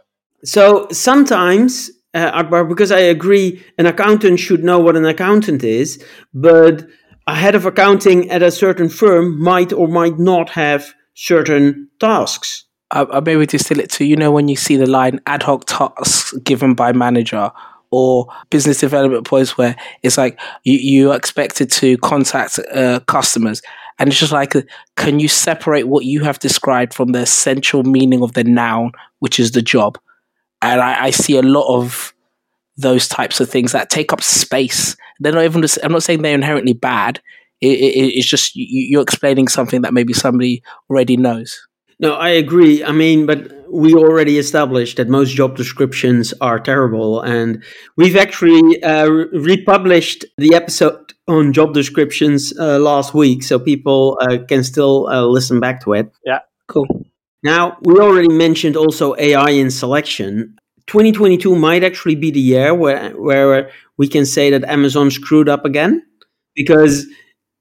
So 0.45 0.89
sometimes 0.91 1.91
uh, 2.15 2.31
Akbar, 2.35 2.65
because 2.65 2.93
I 2.93 2.99
agree, 2.99 3.65
an 3.79 3.87
accountant 3.87 4.39
should 4.39 4.63
know 4.63 4.79
what 4.79 4.97
an 4.97 5.07
accountant 5.07 5.65
is, 5.65 6.03
but 6.35 6.87
a 7.27 7.35
head 7.35 7.55
of 7.55 7.65
accounting 7.65 8.31
at 8.31 8.43
a 8.43 8.51
certain 8.51 8.89
firm 8.89 9.41
might 9.41 9.73
or 9.73 9.89
might 9.89 10.19
not 10.19 10.51
have 10.51 10.95
certain 11.15 11.89
tasks. 12.01 12.65
I, 12.91 13.05
I 13.05 13.21
maybe 13.21 13.47
distill 13.47 13.81
it 13.81 13.91
to 13.93 14.05
you 14.05 14.17
know 14.17 14.31
when 14.31 14.49
you 14.49 14.57
see 14.57 14.77
the 14.77 14.87
line 14.87 15.21
ad 15.27 15.43
hoc 15.43 15.65
tasks 15.67 16.37
given 16.39 16.75
by 16.75 16.93
manager 16.93 17.51
or 17.93 18.27
business 18.51 18.81
development 18.81 19.27
points 19.27 19.57
where 19.57 19.77
it's 20.03 20.17
like 20.19 20.41
you, 20.65 20.79
you 20.79 21.13
are 21.13 21.17
expected 21.17 21.71
to 21.71 21.99
contact 21.99 22.59
uh, 22.75 22.99
customers. 23.01 23.63
And 23.99 24.09
it's 24.09 24.19
just 24.19 24.33
like 24.33 24.55
can 24.97 25.21
you 25.21 25.29
separate 25.29 25.87
what 25.87 26.05
you 26.05 26.25
have 26.25 26.39
described 26.39 26.95
from 26.95 27.13
the 27.13 27.21
essential 27.21 27.85
meaning 27.85 28.23
of 28.23 28.33
the 28.33 28.43
noun 28.43 28.93
which 29.21 29.39
is 29.39 29.53
the 29.53 29.63
job? 29.63 29.99
And 30.63 30.81
I, 30.81 31.05
I 31.05 31.11
see 31.11 31.37
a 31.37 31.43
lot 31.43 31.73
of 31.73 32.15
those 32.79 33.07
types 33.07 33.41
of 33.41 33.51
things 33.51 33.73
that 33.73 33.91
take 33.91 34.13
up 34.13 34.23
space. 34.23 34.97
They're 35.21 35.33
not 35.33 35.45
even 35.45 35.65
i'm 35.85 35.93
not 35.93 36.03
saying 36.03 36.23
they're 36.23 36.35
inherently 36.35 36.73
bad. 36.73 37.21
It, 37.61 37.79
it, 37.79 38.15
it's 38.17 38.27
just 38.27 38.57
you, 38.57 38.67
you're 38.67 39.03
explaining 39.03 39.49
something 39.49 39.83
that 39.83 39.93
maybe 39.93 40.15
somebody 40.15 40.63
already 40.89 41.19
knows. 41.19 41.61
No, 42.01 42.15
I 42.15 42.31
agree. 42.31 42.83
I 42.83 42.91
mean, 42.91 43.27
but 43.27 43.62
we 43.73 43.95
already 43.95 44.39
established 44.39 44.99
that 44.99 45.09
most 45.09 45.35
job 45.35 45.57
descriptions 45.57 46.35
are 46.41 46.61
terrible, 46.61 47.21
and 47.23 47.65
we've 47.97 48.17
actually 48.17 48.83
uh, 48.83 49.09
republished 49.09 50.25
the 50.37 50.55
episode 50.55 51.15
on 51.27 51.53
job 51.53 51.73
descriptions 51.73 52.53
uh, 52.59 52.79
last 52.79 53.15
week, 53.15 53.43
so 53.43 53.59
people 53.59 54.19
uh, 54.21 54.39
can 54.47 54.63
still 54.63 55.09
uh, 55.09 55.25
listen 55.25 55.59
back 55.59 55.83
to 55.85 55.95
it. 55.95 56.13
Yeah, 56.25 56.41
cool. 56.69 56.87
Now 57.43 57.79
we 57.83 57.99
already 57.99 58.29
mentioned 58.29 58.77
also 58.77 59.17
AI 59.17 59.51
in 59.51 59.71
selection. 59.71 60.57
2022 60.87 61.57
might 61.57 61.83
actually 61.83 62.17
be 62.17 62.31
the 62.31 62.41
year 62.41 62.75
where 62.75 63.11
where 63.13 63.71
we 63.97 64.07
can 64.07 64.27
say 64.27 64.51
that 64.51 64.65
Amazon 64.65 65.11
screwed 65.11 65.49
up 65.49 65.65
again 65.65 66.03
because 66.55 67.07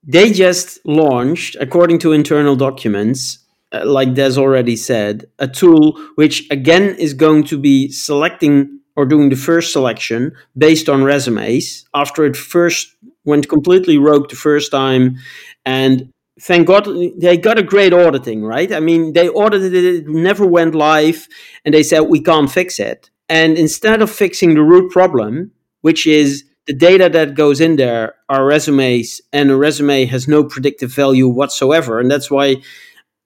they 0.03 0.31
just 0.31 0.79
launched, 0.85 1.55
according 1.59 1.99
to 1.99 2.11
internal 2.11 2.55
documents, 2.55 3.40
Uh, 3.73 3.85
like 3.85 4.13
Des 4.13 4.37
already 4.37 4.75
said, 4.75 5.25
a 5.39 5.47
tool 5.47 5.97
which 6.15 6.45
again 6.51 6.95
is 6.95 7.13
going 7.13 7.43
to 7.45 7.57
be 7.57 7.89
selecting 7.89 8.81
or 8.95 9.05
doing 9.05 9.29
the 9.29 9.35
first 9.35 9.71
selection 9.71 10.33
based 10.57 10.89
on 10.89 11.03
resumes 11.03 11.85
after 11.93 12.25
it 12.25 12.35
first 12.35 12.95
went 13.23 13.47
completely 13.47 13.97
rogue 13.97 14.29
the 14.29 14.35
first 14.35 14.71
time. 14.71 15.17
And 15.65 16.11
thank 16.39 16.67
God 16.67 16.87
they 17.17 17.37
got 17.37 17.59
a 17.59 17.63
great 17.63 17.93
auditing, 17.93 18.43
right? 18.43 18.71
I 18.71 18.79
mean, 18.79 19.13
they 19.13 19.29
audited 19.29 19.73
it, 19.73 19.85
it 19.85 20.07
never 20.07 20.45
went 20.45 20.75
live, 20.75 21.27
and 21.63 21.73
they 21.73 21.83
said, 21.83 22.01
we 22.01 22.21
can't 22.21 22.51
fix 22.51 22.79
it. 22.79 23.09
And 23.29 23.57
instead 23.57 24.01
of 24.01 24.11
fixing 24.11 24.55
the 24.55 24.63
root 24.63 24.91
problem, 24.91 25.51
which 25.81 26.05
is 26.05 26.43
the 26.67 26.73
data 26.73 27.09
that 27.09 27.35
goes 27.35 27.61
in 27.61 27.77
there 27.77 28.15
are 28.27 28.45
resumes, 28.45 29.21
and 29.31 29.49
a 29.49 29.55
resume 29.55 30.05
has 30.05 30.27
no 30.27 30.43
predictive 30.43 30.93
value 30.93 31.27
whatsoever. 31.27 31.99
And 31.99 32.09
that's 32.11 32.29
why 32.29 32.57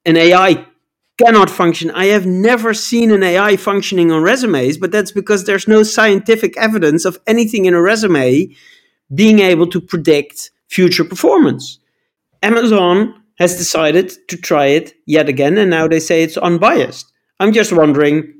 an 0.05 0.17
AI 0.17 0.65
cannot 1.17 1.49
function. 1.49 1.91
I 1.91 2.05
have 2.05 2.25
never 2.25 2.73
seen 2.73 3.11
an 3.11 3.23
AI 3.23 3.55
functioning 3.55 4.11
on 4.11 4.21
resumes, 4.21 4.77
but 4.77 4.91
that's 4.91 5.11
because 5.11 5.45
there's 5.45 5.67
no 5.67 5.83
scientific 5.83 6.57
evidence 6.57 7.05
of 7.05 7.19
anything 7.25 7.65
in 7.65 7.73
a 7.73 7.81
resume 7.81 8.49
being 9.13 9.39
able 9.39 9.67
to 9.67 9.79
predict 9.79 10.51
future 10.67 11.03
performance. 11.03 11.79
Amazon 12.43 13.21
has 13.37 13.57
decided 13.57 14.13
to 14.27 14.37
try 14.37 14.67
it 14.67 14.93
yet 15.05 15.29
again, 15.29 15.57
and 15.57 15.69
now 15.69 15.87
they 15.87 15.99
say 15.99 16.23
it's 16.23 16.37
unbiased. 16.37 17.11
I'm 17.39 17.53
just 17.53 17.71
wondering 17.71 18.31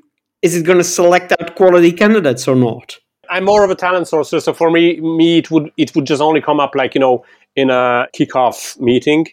is 0.41 0.55
it 0.55 0.63
going 0.63 0.77
to 0.77 0.83
select 0.83 1.33
out 1.39 1.55
quality 1.55 1.91
candidates 1.91 2.47
or 2.47 2.55
not? 2.55 2.99
I'm 3.31 3.45
more 3.45 3.63
of 3.63 3.71
a 3.71 3.75
talent 3.75 4.05
sourcer, 4.05 4.39
so 4.39 4.53
for 4.53 4.69
me, 4.69 4.99
me 5.01 5.39
it 5.39 5.49
would 5.49 5.71
it 5.77 5.95
would 5.95 6.05
just 6.05 6.21
only 6.21 6.41
come 6.41 6.59
up 6.59 6.75
like 6.75 6.93
you 6.93 7.01
know 7.01 7.25
in 7.55 7.69
a 7.69 8.07
kickoff 8.15 8.79
meeting 8.79 9.25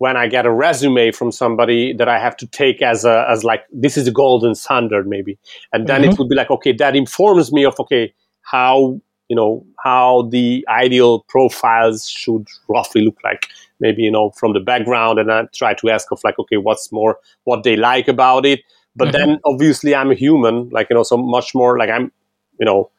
when 0.00 0.16
I 0.16 0.28
get 0.28 0.46
a 0.46 0.50
resume 0.50 1.12
from 1.12 1.30
somebody 1.30 1.92
that 1.92 2.08
I 2.08 2.18
have 2.18 2.34
to 2.38 2.46
take 2.46 2.80
as 2.80 3.04
a 3.04 3.26
as 3.28 3.44
like 3.44 3.64
this 3.70 3.98
is 3.98 4.08
a 4.08 4.10
golden 4.10 4.54
standard 4.54 5.06
maybe, 5.06 5.38
and 5.74 5.86
then 5.86 6.00
mm-hmm. 6.00 6.12
it 6.12 6.18
would 6.18 6.28
be 6.28 6.34
like 6.34 6.50
okay 6.50 6.72
that 6.72 6.96
informs 6.96 7.52
me 7.52 7.66
of 7.66 7.78
okay 7.78 8.14
how 8.40 8.98
you 9.28 9.36
know 9.36 9.66
how 9.84 10.22
the 10.30 10.64
ideal 10.70 11.20
profiles 11.28 12.08
should 12.08 12.48
roughly 12.66 13.02
look 13.02 13.18
like 13.22 13.48
maybe 13.78 14.02
you 14.02 14.10
know 14.10 14.30
from 14.30 14.54
the 14.54 14.60
background 14.60 15.18
and 15.18 15.30
I 15.30 15.44
try 15.54 15.74
to 15.74 15.90
ask 15.90 16.10
of 16.10 16.20
like 16.24 16.38
okay 16.38 16.56
what's 16.56 16.90
more 16.90 17.18
what 17.44 17.62
they 17.62 17.76
like 17.76 18.08
about 18.08 18.46
it 18.46 18.60
but 18.96 19.08
mm-hmm. 19.08 19.30
then 19.30 19.40
obviously 19.44 19.94
I'm 19.94 20.10
a 20.10 20.14
human 20.14 20.70
like 20.70 20.88
you 20.88 20.96
know 20.96 21.02
so 21.02 21.18
much 21.18 21.54
more 21.54 21.76
like 21.76 21.90
I'm 21.90 22.10
you 22.58 22.64
know 22.64 22.90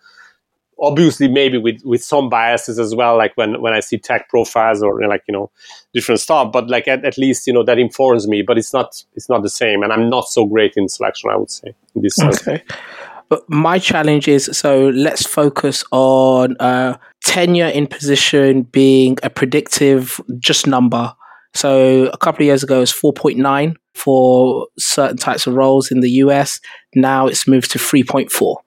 obviously 0.82 1.28
maybe 1.28 1.58
with 1.58 1.82
with 1.86 2.04
some 2.04 2.30
biases 2.30 2.80
as 2.80 2.96
well 2.96 3.18
like 3.18 3.36
when 3.36 3.62
when 3.62 3.74
i 3.74 3.80
see 3.80 3.98
tech 3.98 4.28
profiles 4.30 4.82
or 4.82 5.00
like 5.08 5.24
you 5.28 5.32
know 5.32 5.50
different 5.94 6.20
stuff 6.20 6.52
but 6.52 6.70
like 6.70 6.88
at, 6.88 7.06
at 7.06 7.18
least 7.18 7.46
you 7.46 7.54
know 7.54 7.64
that 7.64 7.78
informs 7.78 8.28
me 8.28 8.42
but 8.42 8.58
it's 8.58 8.74
not 8.74 9.04
it's 9.14 9.30
not 9.30 9.44
the 9.44 9.50
same 9.50 9.84
and 9.84 9.94
i'm 9.94 10.10
not 10.10 10.28
so 10.28 10.46
great 10.46 10.74
in 10.76 10.88
selection 10.90 11.30
i 11.30 11.36
would 11.36 11.52
say 11.52 11.74
in 11.96 12.02
this 12.02 12.20
okay. 12.20 12.64
But 13.30 13.50
my 13.50 13.80
challenge 13.80 14.28
is 14.28 14.50
so 14.52 14.90
let's 14.90 15.26
focus 15.26 15.86
on 15.94 16.58
uh, 16.60 16.98
tenure 17.24 17.68
in 17.68 17.88
position 17.88 18.64
being 18.64 19.18
a 19.24 19.30
predictive 19.30 20.20
just 20.38 20.68
number. 20.68 21.14
So 21.54 22.08
a 22.08 22.18
couple 22.18 22.44
of 22.44 22.48
years 22.48 22.62
ago 22.62 22.76
it 22.76 22.80
was 22.82 22.92
4.9 22.92 23.78
for 23.94 24.68
certain 24.78 25.16
types 25.16 25.48
of 25.48 25.54
roles 25.54 25.92
in 25.92 26.02
the 26.02 26.10
us 26.10 26.60
now 26.94 27.28
it's 27.28 27.48
moved 27.48 27.72
to 27.72 27.80
3.4 27.80 28.58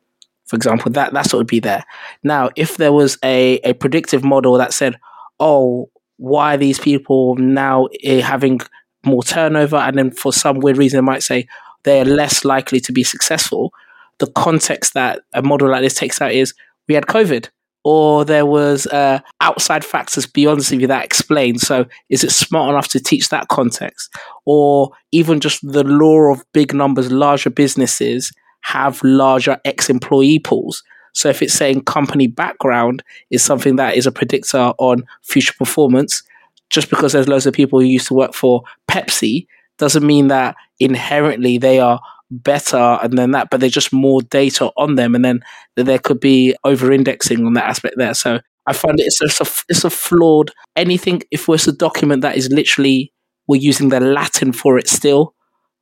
for 0.47 0.57
example, 0.57 0.93
that 0.93 1.13
that's 1.13 1.33
what 1.33 1.39
would 1.39 1.47
be 1.47 1.61
there. 1.61 1.85
Now, 2.23 2.51
if 2.57 2.77
there 2.77 2.93
was 2.93 3.19
a, 3.25 3.57
a 3.65 3.73
predictive 3.75 4.25
model 4.25 4.55
that 4.59 4.73
said, 4.73 4.99
oh, 5.41 5.91
why 6.17 6.55
are 6.55 6.59
these 6.59 6.79
people 6.79 7.35
now 7.37 7.89
eh, 8.03 8.21
having 8.21 8.61
more 9.05 9.23
turnover? 9.23 9.77
And 9.77 9.97
then 9.97 10.11
for 10.11 10.33
some 10.33 10.61
weird 10.61 10.77
reason, 10.77 10.99
it 10.99 11.03
might 11.03 11.23
say 11.23 11.47
they're 11.85 12.05
less 12.05 12.45
likely 12.45 12.81
to 12.81 12.93
be 12.93 13.05
successful. 13.05 13.73
The 14.19 14.31
context 14.33 14.95
that 14.95 15.23
a 15.33 15.43
model 15.43 15.71
like 15.71 15.83
this 15.83 15.95
takes 15.95 16.21
out 16.21 16.33
is 16.33 16.55
we 16.89 16.95
had 16.95 17.07
COVID 17.07 17.49
or 17.85 18.25
there 18.25 18.47
was 18.47 18.87
uh, 18.87 19.21
outside 19.41 19.85
factors 19.85 20.27
beyond 20.27 20.61
CV 20.61 20.89
that 20.89 21.05
explain. 21.05 21.59
So 21.59 21.87
is 22.09 22.25
it 22.25 22.31
smart 22.31 22.71
enough 22.71 22.89
to 22.89 23.01
teach 23.01 23.29
that 23.29 23.49
context? 23.49 24.11
Or 24.47 24.91
even 25.13 25.41
just 25.41 25.61
the 25.63 25.85
law 25.85 26.33
of 26.33 26.45
big 26.53 26.73
numbers, 26.73 27.13
larger 27.13 27.51
businesses 27.51 28.33
have 28.65 29.03
larger 29.03 29.59
ex 29.65 29.89
employee 29.89 30.39
pools. 30.39 30.83
So 31.13 31.29
if 31.29 31.43
it's 31.43 31.55
saying 31.55 31.85
company 31.85 32.27
background 32.27 33.03
is 33.31 33.43
something 33.43 33.77
that 33.77 33.97
is 33.97 34.07
a 34.07 34.13
predictor 34.13 34.73
on 34.79 35.05
future 35.23 35.55
performance, 35.57 36.23
just 36.71 36.91
because 36.91 37.13
there's 37.13 37.29
loads 37.29 37.47
of 37.47 37.55
people 37.55 37.79
who 37.79 37.87
used 37.87 38.09
to 38.09 38.15
work 38.15 38.35
for 38.35 38.63
Pepsi 38.91 39.47
doesn't 39.79 40.07
mean 40.07 40.29
that 40.29 40.57
inherently 40.81 41.59
they 41.59 41.79
are 41.79 42.01
better 42.31 42.99
and 43.03 43.17
then 43.17 43.31
that, 43.33 43.49
but 43.51 43.61
there's 43.61 43.73
just 43.73 43.93
more 43.93 44.23
data 44.23 44.71
on 44.77 44.97
them, 44.97 45.15
and 45.15 45.25
then 45.25 45.41
there 45.77 45.99
could 45.99 46.21
be 46.21 46.55
over 46.65 46.91
indexing 46.91 47.47
on 47.47 47.53
that 47.53 47.67
aspect 47.67 47.95
there. 47.97 48.15
So 48.15 48.41
I 48.67 48.73
find 48.73 48.99
it, 48.99 49.07
it's 49.07 49.41
a, 49.41 49.65
it's 49.69 49.85
a 49.85 49.91
flawed 49.91 50.51
anything. 50.75 51.23
If 51.31 51.49
it's 51.49 51.69
a 51.69 51.73
document 51.73 52.23
that 52.23 52.37
is 52.37 52.49
literally 52.51 53.13
we're 53.47 53.61
using 53.61 53.91
the 53.91 54.01
Latin 54.01 54.53
for 54.53 54.79
it 54.79 54.89
still, 54.89 55.35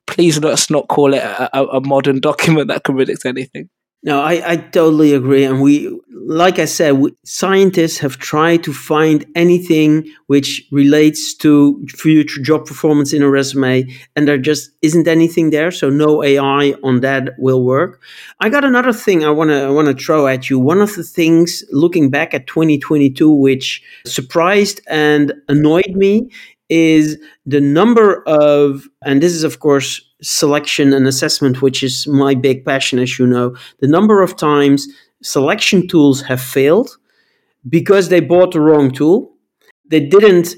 please 0.06 0.38
let 0.38 0.52
us 0.52 0.70
not 0.70 0.88
call 0.88 1.14
it 1.14 1.22
a, 1.22 1.58
a, 1.58 1.80
modern 1.80 2.20
document 2.20 2.68
that 2.68 2.84
can 2.84 2.96
predict 2.96 3.24
anything. 3.24 3.68
No, 4.04 4.20
I, 4.20 4.42
I 4.44 4.56
totally 4.56 5.14
agree. 5.14 5.44
And 5.44 5.62
we, 5.62 5.96
like 6.12 6.58
I 6.58 6.64
said, 6.64 6.94
we, 6.94 7.12
scientists 7.24 7.98
have 7.98 8.18
tried 8.18 8.64
to 8.64 8.72
find 8.72 9.24
anything 9.36 10.12
which 10.26 10.66
relates 10.72 11.34
to 11.34 11.86
future 11.88 12.42
job 12.42 12.66
performance 12.66 13.12
in 13.12 13.22
a 13.22 13.30
resume, 13.30 13.84
and 14.16 14.26
there 14.26 14.38
just 14.38 14.72
isn't 14.82 15.06
anything 15.06 15.50
there. 15.50 15.70
So 15.70 15.88
no 15.88 16.24
AI 16.24 16.74
on 16.82 16.98
that 17.02 17.34
will 17.38 17.64
work. 17.64 18.02
I 18.40 18.48
got 18.48 18.64
another 18.64 18.92
thing 18.92 19.24
I 19.24 19.30
want 19.30 19.50
to 19.50 19.62
I 19.66 19.70
want 19.70 19.86
to 19.86 20.04
throw 20.04 20.26
at 20.26 20.50
you. 20.50 20.58
One 20.58 20.80
of 20.80 20.96
the 20.96 21.04
things 21.04 21.62
looking 21.70 22.10
back 22.10 22.34
at 22.34 22.48
2022, 22.48 23.30
which 23.30 23.84
surprised 24.04 24.80
and 24.88 25.32
annoyed 25.48 25.92
me, 25.94 26.28
is 26.72 27.18
the 27.44 27.60
number 27.60 28.22
of, 28.26 28.88
and 29.04 29.22
this 29.22 29.32
is 29.32 29.44
of 29.44 29.58
course 29.60 30.00
selection 30.22 30.92
and 30.94 31.06
assessment, 31.06 31.60
which 31.60 31.82
is 31.82 32.06
my 32.06 32.34
big 32.34 32.64
passion, 32.64 32.98
as 32.98 33.18
you 33.18 33.26
know, 33.26 33.54
the 33.80 33.88
number 33.88 34.22
of 34.22 34.36
times 34.36 34.88
selection 35.22 35.86
tools 35.86 36.22
have 36.22 36.40
failed 36.40 36.96
because 37.68 38.08
they 38.08 38.20
bought 38.20 38.52
the 38.52 38.60
wrong 38.60 38.90
tool. 38.90 39.34
They 39.90 40.00
didn't 40.00 40.54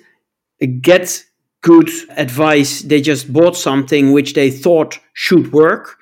get 0.80 1.24
good 1.62 1.90
advice, 2.16 2.82
they 2.82 3.00
just 3.00 3.32
bought 3.32 3.56
something 3.56 4.12
which 4.12 4.34
they 4.34 4.50
thought 4.50 5.00
should 5.14 5.52
work. 5.52 5.96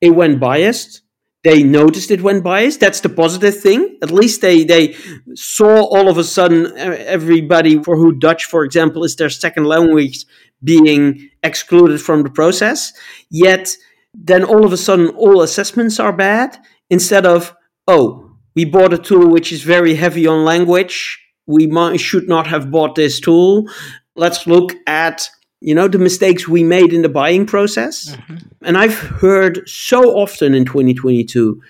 it 0.00 0.10
went 0.10 0.40
biased. 0.40 1.03
They 1.44 1.62
noticed 1.62 2.10
it 2.10 2.22
went 2.22 2.42
biased. 2.42 2.80
That's 2.80 3.00
the 3.00 3.10
positive 3.10 3.60
thing. 3.60 3.98
At 4.02 4.10
least 4.10 4.40
they 4.40 4.64
they 4.64 4.96
saw 5.34 5.84
all 5.84 6.08
of 6.08 6.18
a 6.18 6.24
sudden 6.24 6.76
everybody 6.76 7.82
for 7.82 7.96
who 7.96 8.12
Dutch, 8.12 8.46
for 8.46 8.64
example, 8.64 9.04
is 9.04 9.16
their 9.16 9.30
second 9.30 9.64
language 9.64 10.24
being 10.62 11.28
excluded 11.42 12.00
from 12.00 12.22
the 12.22 12.30
process. 12.30 12.92
Yet 13.30 13.76
then 14.14 14.44
all 14.44 14.64
of 14.64 14.72
a 14.72 14.76
sudden 14.76 15.08
all 15.08 15.42
assessments 15.42 15.98
are 15.98 16.12
bad 16.12 16.58
instead 16.88 17.26
of 17.26 17.54
oh 17.88 18.30
we 18.54 18.64
bought 18.64 18.92
a 18.92 18.98
tool 18.98 19.28
which 19.28 19.52
is 19.52 19.62
very 19.62 19.94
heavy 19.94 20.26
on 20.26 20.44
language 20.44 21.20
we 21.46 21.66
might, 21.66 22.00
should 22.00 22.28
not 22.28 22.46
have 22.46 22.70
bought 22.70 22.94
this 22.94 23.18
tool 23.20 23.68
let's 24.14 24.46
look 24.46 24.74
at 24.86 25.28
you 25.64 25.74
know 25.74 25.88
the 25.88 25.98
mistakes 25.98 26.46
we 26.46 26.62
made 26.62 26.92
in 26.92 27.02
the 27.02 27.08
buying 27.08 27.46
process 27.46 28.14
mm-hmm. 28.14 28.36
and 28.62 28.76
i've 28.76 28.98
heard 28.98 29.66
so 29.68 30.14
often 30.16 30.54
in 30.54 30.64
2022 30.64 31.60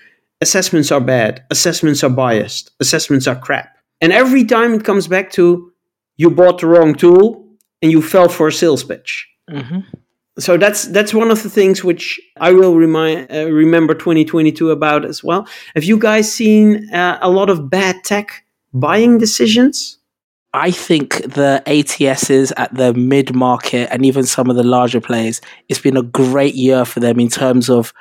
assessments 0.41 0.91
are 0.91 1.01
bad 1.01 1.43
assessments 1.49 2.03
are 2.03 2.09
biased 2.09 2.71
assessments 2.79 3.25
are 3.27 3.39
crap 3.39 3.77
and 4.01 4.11
every 4.11 4.43
time 4.43 4.73
it 4.73 4.83
comes 4.83 5.07
back 5.07 5.31
to 5.31 5.71
you 6.17 6.29
bought 6.29 6.59
the 6.59 6.67
wrong 6.67 6.93
tool 6.93 7.47
and 7.81 7.91
you 7.91 8.01
fell 8.01 8.27
for 8.29 8.47
a 8.47 8.51
sales 8.51 8.83
pitch 8.83 9.27
mm-hmm 9.49 9.79
so 10.37 10.57
that's 10.57 10.87
that's 10.87 11.13
one 11.13 11.31
of 11.31 11.43
the 11.43 11.49
things 11.49 11.81
which 11.81 12.19
I 12.37 12.51
will 12.51 12.75
remind 12.75 13.31
uh, 13.31 13.49
remember 13.49 13.93
2022 13.93 14.69
about 14.69 15.05
as 15.05 15.23
well. 15.23 15.47
Have 15.75 15.85
you 15.85 15.97
guys 15.97 16.29
seen 16.29 16.93
uh, 16.93 17.17
a 17.21 17.29
lot 17.29 17.49
of 17.49 17.69
bad 17.69 18.03
tech 18.03 18.43
buying 18.73 19.17
decisions? 19.17 19.97
I 20.55 20.71
think 20.71 21.17
the 21.17 21.61
ATSs 21.65 22.53
at 22.55 22.73
the 22.73 22.93
mid 22.93 23.35
market 23.35 23.91
and 23.91 24.05
even 24.05 24.23
some 24.23 24.49
of 24.49 24.55
the 24.55 24.63
larger 24.63 25.01
players, 25.01 25.41
it's 25.67 25.81
been 25.81 25.97
a 25.97 26.01
great 26.01 26.55
year 26.55 26.85
for 26.85 27.01
them 27.01 27.19
in 27.19 27.27
terms 27.27 27.69
of 27.69 27.93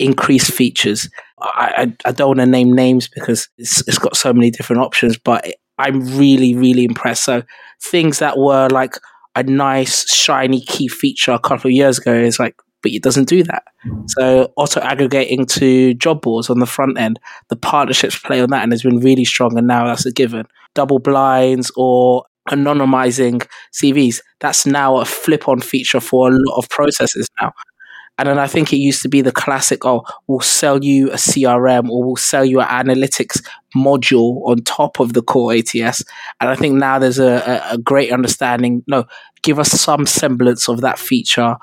increased 0.00 0.52
features. 0.52 1.08
I, 1.40 1.94
I, 2.04 2.08
I 2.08 2.12
don't 2.12 2.26
want 2.26 2.40
to 2.40 2.46
name 2.46 2.72
names 2.72 3.06
because 3.06 3.48
it's, 3.58 3.86
it's 3.86 3.98
got 3.98 4.16
so 4.16 4.32
many 4.32 4.50
different 4.50 4.82
options, 4.82 5.18
but 5.18 5.46
I'm 5.78 6.00
really, 6.18 6.56
really 6.56 6.84
impressed. 6.84 7.22
So 7.22 7.44
things 7.80 8.18
that 8.18 8.36
were 8.36 8.68
like, 8.68 8.96
a 9.36 9.44
nice 9.44 10.12
shiny 10.12 10.60
key 10.60 10.88
feature 10.88 11.30
a 11.30 11.38
couple 11.38 11.68
of 11.68 11.72
years 11.72 11.98
ago 11.98 12.12
is 12.12 12.40
like 12.40 12.56
but 12.82 12.92
it 12.92 13.02
doesn't 13.02 13.28
do 13.28 13.42
that. 13.44 13.62
So 14.08 14.52
auto 14.56 14.80
aggregating 14.80 15.44
to 15.46 15.94
job 15.94 16.22
boards 16.22 16.48
on 16.50 16.58
the 16.58 16.66
front 16.66 16.98
end, 16.98 17.20
the 17.48 17.56
partnerships 17.56 18.18
play 18.18 18.40
on 18.40 18.50
that 18.50 18.62
and 18.62 18.72
has 18.72 18.82
been 18.82 19.00
really 19.00 19.24
strong 19.24 19.56
and 19.56 19.66
now 19.66 19.86
that's 19.86 20.06
a 20.06 20.12
given. 20.12 20.46
Double 20.74 20.98
blinds 20.98 21.72
or 21.76 22.24
anonymizing 22.48 23.46
CVs, 23.72 24.20
that's 24.40 24.66
now 24.66 24.96
a 24.96 25.04
flip 25.04 25.48
on 25.48 25.60
feature 25.60 26.00
for 26.00 26.28
a 26.28 26.32
lot 26.32 26.58
of 26.58 26.68
processes 26.68 27.28
now. 27.40 27.52
And 28.20 28.28
then 28.28 28.38
I 28.38 28.48
think 28.48 28.70
it 28.70 28.76
used 28.76 29.00
to 29.00 29.08
be 29.08 29.22
the 29.22 29.32
classic, 29.32 29.86
oh, 29.86 30.04
we'll 30.26 30.40
sell 30.40 30.84
you 30.84 31.10
a 31.10 31.14
CRM 31.14 31.88
or 31.88 32.04
we'll 32.04 32.16
sell 32.16 32.44
you 32.44 32.60
an 32.60 32.66
analytics 32.66 33.42
module 33.74 34.46
on 34.46 34.58
top 34.58 35.00
of 35.00 35.14
the 35.14 35.22
core 35.22 35.54
ATS. 35.54 36.04
And 36.38 36.50
I 36.50 36.54
think 36.54 36.74
now 36.74 36.98
there's 36.98 37.18
a, 37.18 37.62
a, 37.70 37.78
great 37.78 38.12
understanding. 38.12 38.84
No, 38.86 39.06
give 39.42 39.58
us 39.58 39.70
some 39.70 40.04
semblance 40.04 40.68
of 40.68 40.82
that 40.82 40.98
feature. 40.98 41.56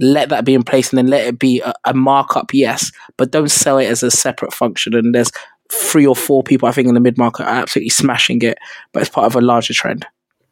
Let 0.00 0.30
that 0.30 0.44
be 0.44 0.54
in 0.54 0.64
place 0.64 0.90
and 0.90 0.98
then 0.98 1.06
let 1.06 1.28
it 1.28 1.38
be 1.38 1.60
a, 1.60 1.72
a 1.84 1.94
markup, 1.94 2.52
yes, 2.52 2.90
but 3.16 3.30
don't 3.30 3.50
sell 3.50 3.78
it 3.78 3.86
as 3.86 4.02
a 4.02 4.10
separate 4.10 4.52
function. 4.52 4.96
And 4.96 5.14
there's 5.14 5.30
three 5.70 6.06
or 6.06 6.16
four 6.16 6.42
people, 6.42 6.68
I 6.68 6.72
think, 6.72 6.88
in 6.88 6.94
the 6.94 7.00
mid 7.00 7.18
market 7.18 7.44
are 7.44 7.62
absolutely 7.62 7.90
smashing 7.90 8.42
it, 8.42 8.58
but 8.92 9.02
it's 9.02 9.10
part 9.10 9.26
of 9.26 9.36
a 9.36 9.40
larger 9.40 9.74
trend. 9.74 10.06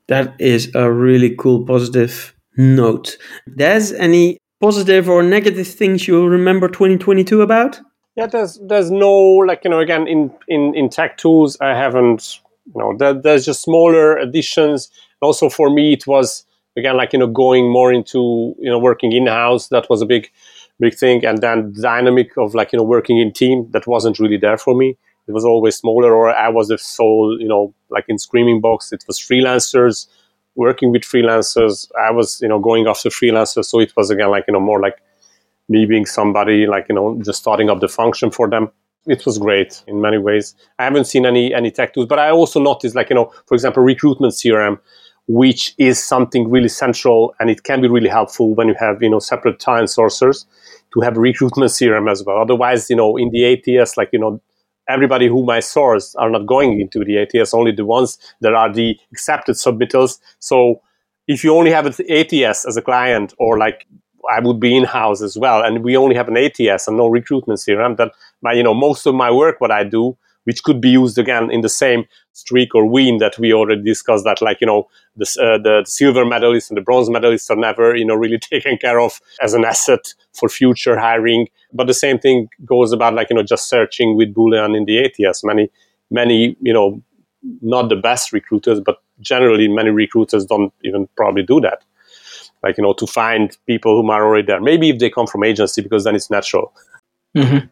That 0.07 0.35
is 0.41 0.75
a 0.75 0.91
really 0.91 1.35
cool 1.37 1.67
positive 1.67 2.35
note. 2.57 3.19
There's 3.47 3.93
any 3.93 4.39
positive 4.61 5.09
or 5.09 5.23
negative 5.23 5.69
things 5.69 6.09
you 6.09 6.15
will 6.15 6.29
remember 6.29 6.69
2022 6.69 7.43
about? 7.43 7.81
Yeah, 8.17 8.27
there's 8.27 8.59
there's 8.67 8.91
no 8.91 9.13
like 9.13 9.61
you 9.65 9.71
know 9.71 9.79
again 9.79 10.09
in 10.09 10.33
in 10.49 10.75
in 10.75 10.89
tech 10.89 11.19
tools 11.19 11.57
I 11.61 11.69
haven't 11.69 12.41
you 12.75 12.81
know 12.81 12.97
there, 12.97 13.15
there's 13.15 13.45
just 13.45 13.63
smaller 13.63 14.17
additions. 14.17 14.91
Also 15.21 15.49
for 15.49 15.71
me 15.71 15.93
it 15.93 16.07
was 16.07 16.45
again 16.77 16.97
like 16.97 17.13
you 17.13 17.21
know 17.21 17.29
going 17.29 17.71
more 17.71 17.93
into 17.93 18.57
you 18.59 18.71
know 18.71 18.79
working 18.79 19.13
in 19.13 19.29
house 19.29 19.69
that 19.69 19.89
was 19.89 20.03
a 20.03 20.07
big 20.07 20.31
big 20.81 20.95
thing 20.95 21.25
and 21.25 21.41
then 21.41 21.73
dynamic 21.81 22.37
of 22.37 22.55
like 22.55 22.73
you 22.73 22.79
know 22.79 22.85
working 22.85 23.19
in 23.19 23.33
team 23.33 23.71
that 23.71 23.87
wasn't 23.87 24.19
really 24.19 24.37
there 24.37 24.59
for 24.59 24.75
me. 24.75 24.97
It 25.29 25.33
was 25.33 25.45
always 25.45 25.77
smaller 25.77 26.15
or 26.15 26.35
I 26.35 26.49
was 26.49 26.69
the 26.69 26.79
sole 26.79 27.37
you 27.41 27.49
know 27.49 27.75
like 27.91 28.07
in 28.09 28.19
Screaming 28.19 28.61
Box 28.61 28.93
it 28.93 29.05
was 29.07 29.19
freelancers 29.19 30.07
working 30.59 30.91
with 30.91 31.03
freelancers. 31.03 31.89
I 31.99 32.11
was, 32.11 32.41
you 32.43 32.49
know, 32.49 32.59
going 32.59 32.89
after 32.89 33.09
freelancers. 33.09 33.67
So 33.67 33.79
it 33.79 33.93
was 33.97 34.11
again 34.11 34.31
like, 34.31 34.45
you 34.49 34.53
know, 34.53 34.61
more 34.61 34.81
like 34.81 34.99
me 35.69 35.87
being 35.87 36.05
somebody 36.05 36.67
like, 36.67 36.87
you 36.89 36.97
know, 36.97 37.19
just 37.25 37.39
starting 37.39 37.71
up 37.71 37.81
the 37.81 37.89
function 37.89 38.31
for 38.31 38.51
them. 38.51 38.69
It 39.07 39.25
was 39.25 39.39
great 39.39 39.83
in 39.87 40.01
many 40.01 40.19
ways. 40.19 40.55
I 40.79 40.85
haven't 40.85 41.07
seen 41.07 41.25
any 41.25 41.55
any 41.55 41.71
tech 41.71 41.95
tools, 41.95 42.07
but 42.07 42.19
I 42.19 42.31
also 42.31 42.61
noticed 42.61 42.97
like, 42.97 43.09
you 43.09 43.15
know, 43.15 43.33
for 43.47 43.55
example, 43.55 43.83
recruitment 43.83 44.35
CRM, 44.35 44.81
which 45.29 45.75
is 45.79 46.03
something 46.03 46.51
really 46.51 46.69
central 46.69 47.35
and 47.39 47.49
it 47.49 47.63
can 47.63 47.81
be 47.81 47.89
really 47.89 48.09
helpful 48.09 48.55
when 48.55 48.67
you 48.67 48.75
have, 48.79 49.01
you 49.01 49.09
know, 49.09 49.21
separate 49.21 49.61
talent 49.61 49.91
sources 49.91 50.45
to 50.93 51.01
have 51.01 51.17
recruitment 51.17 51.71
CRM 51.71 52.11
as 52.11 52.25
well. 52.25 52.39
Otherwise, 52.39 52.91
you 52.91 52.97
know, 52.97 53.17
in 53.17 53.31
the 53.31 53.45
ATS, 53.53 53.97
like, 53.97 54.11
you 54.13 54.19
know, 54.19 54.41
everybody 54.89 55.29
whom 55.29 55.51
I 55.51 55.61
source 55.61 56.15
are 56.17 56.31
not 56.31 56.47
going 56.47 56.81
into 56.81 57.05
the 57.05 57.19
ATS, 57.19 57.55
only 57.55 57.73
the 57.73 57.85
ones 57.85 58.19
that 58.41 58.55
are 58.55 58.73
the 58.73 58.99
accepted 59.13 59.57
submittals. 59.57 60.19
So 60.39 60.81
if 61.27 61.45
you 61.45 61.55
only 61.55 61.71
have 61.71 61.87
an 61.87 61.95
ATS 62.11 62.65
as 62.65 62.77
a 62.77 62.83
client 62.83 63.35
or 63.39 63.59
like 63.59 63.87
I 64.31 64.41
would 64.41 64.61
be 64.61 64.77
in 64.77 64.85
house 64.85 65.23
as 65.23 65.37
well, 65.39 65.63
and 65.63 65.85
we 65.85 65.97
only 65.97 66.15
have 66.15 66.29
an 66.29 66.37
ATS 66.37 66.89
and 66.89 66.97
no 66.97 67.07
recruitment 67.07 67.61
CRM, 67.61 67.97
that 67.97 68.13
my, 68.43 68.53
you 68.53 68.63
know, 68.63 68.75
most 68.75 69.07
of 69.07 69.15
my 69.15 69.31
work, 69.31 69.61
what 69.61 69.71
I 69.71 69.85
do, 69.85 70.17
which 70.49 70.63
could 70.63 70.81
be 70.81 70.89
used 70.89 71.19
again 71.19 71.51
in 71.51 71.61
the 71.61 71.69
same 71.69 72.07
streak 72.33 72.75
or 72.75 72.87
wean 72.87 73.19
that 73.19 73.39
we 73.39 73.53
already 73.53 73.83
discussed 73.83 74.25
that 74.25 74.41
like 74.41 74.63
you 74.63 74.67
know 74.67 74.89
the, 75.15 75.27
uh, 75.43 75.59
the 75.63 75.85
silver 75.87 76.25
medalists 76.25 76.71
and 76.71 76.79
the 76.79 76.81
bronze 76.81 77.11
medalists 77.11 77.51
are 77.51 77.61
never 77.69 77.95
you 77.95 78.05
know 78.07 78.15
really 78.15 78.39
taken 78.53 78.79
care 78.79 78.99
of 78.99 79.21
as 79.43 79.53
an 79.53 79.67
asset 79.67 80.15
for 80.33 80.49
future 80.49 80.99
hiring. 80.99 81.49
But 81.75 81.87
the 81.87 81.93
same 81.93 82.19
thing 82.19 82.49
goes 82.65 82.93
about 82.93 83.13
like 83.13 83.29
you 83.29 83.37
know 83.37 83.43
just 83.43 83.69
searching 83.69 84.17
with 84.17 84.35
boolean 84.35 84.75
in 84.75 84.87
the 84.87 85.05
ats 85.05 85.45
many 85.45 85.69
many 86.11 86.57
you 86.63 86.73
know 86.73 87.03
not 87.61 87.91
the 87.91 87.97
best 87.97 88.33
recruiters 88.33 88.81
but 88.81 89.03
generally 89.21 89.69
many 89.69 89.91
recruiters 89.91 90.47
don't 90.47 90.73
even 90.83 91.07
probably 91.15 91.43
do 91.43 91.61
that. 91.61 91.85
Like 92.63 92.79
you 92.79 92.85
know 92.85 92.95
to 92.95 93.07
find 93.07 93.55
people 93.67 94.01
who 94.01 94.11
are 94.11 94.25
already 94.25 94.47
there. 94.47 94.63
Maybe 94.63 94.89
if 94.89 94.99
they 94.99 95.11
come 95.11 95.27
from 95.27 95.45
agency 95.45 95.83
because 95.83 96.05
then 96.05 96.17
it's 96.17 96.31
natural. 96.31 96.73
Mm-hmm. 97.37 97.67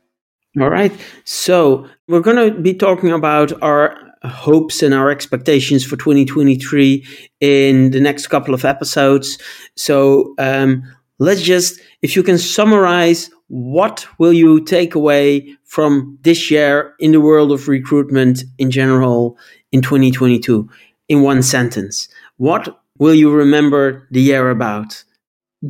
All 0.59 0.71
right. 0.71 0.92
So 1.25 1.87
we're 2.09 2.21
going 2.21 2.53
to 2.53 2.59
be 2.59 2.73
talking 2.73 3.11
about 3.11 3.53
our 3.62 3.95
hopes 4.23 4.83
and 4.83 4.95
our 4.95 5.11
expectations 5.11 5.85
for 5.85 5.97
2023 5.97 7.07
in 7.40 7.90
the 7.90 8.01
next 8.01 8.29
couple 8.29 8.55
of 8.55 8.64
episodes. 8.64 9.38
So 9.77 10.35
um, 10.38 10.83
let's 11.19 11.42
just, 11.42 11.81
if 12.01 12.16
you 12.16 12.23
can 12.23 12.38
summarize, 12.38 13.31
what 13.49 14.07
will 14.19 14.33
you 14.33 14.64
take 14.64 14.95
away 14.95 15.57
from 15.64 16.19
this 16.23 16.51
year 16.51 16.95
in 16.99 17.12
the 17.12 17.21
world 17.21 17.53
of 17.53 17.69
recruitment 17.69 18.42
in 18.59 18.71
general 18.71 19.38
in 19.73 19.83
2022 19.83 20.69
in 21.09 21.23
one 21.23 21.42
sentence? 21.42 22.09
What 22.38 22.81
will 22.99 23.14
you 23.14 23.31
remember 23.31 24.09
the 24.11 24.23
year 24.23 24.49
about? 24.51 25.05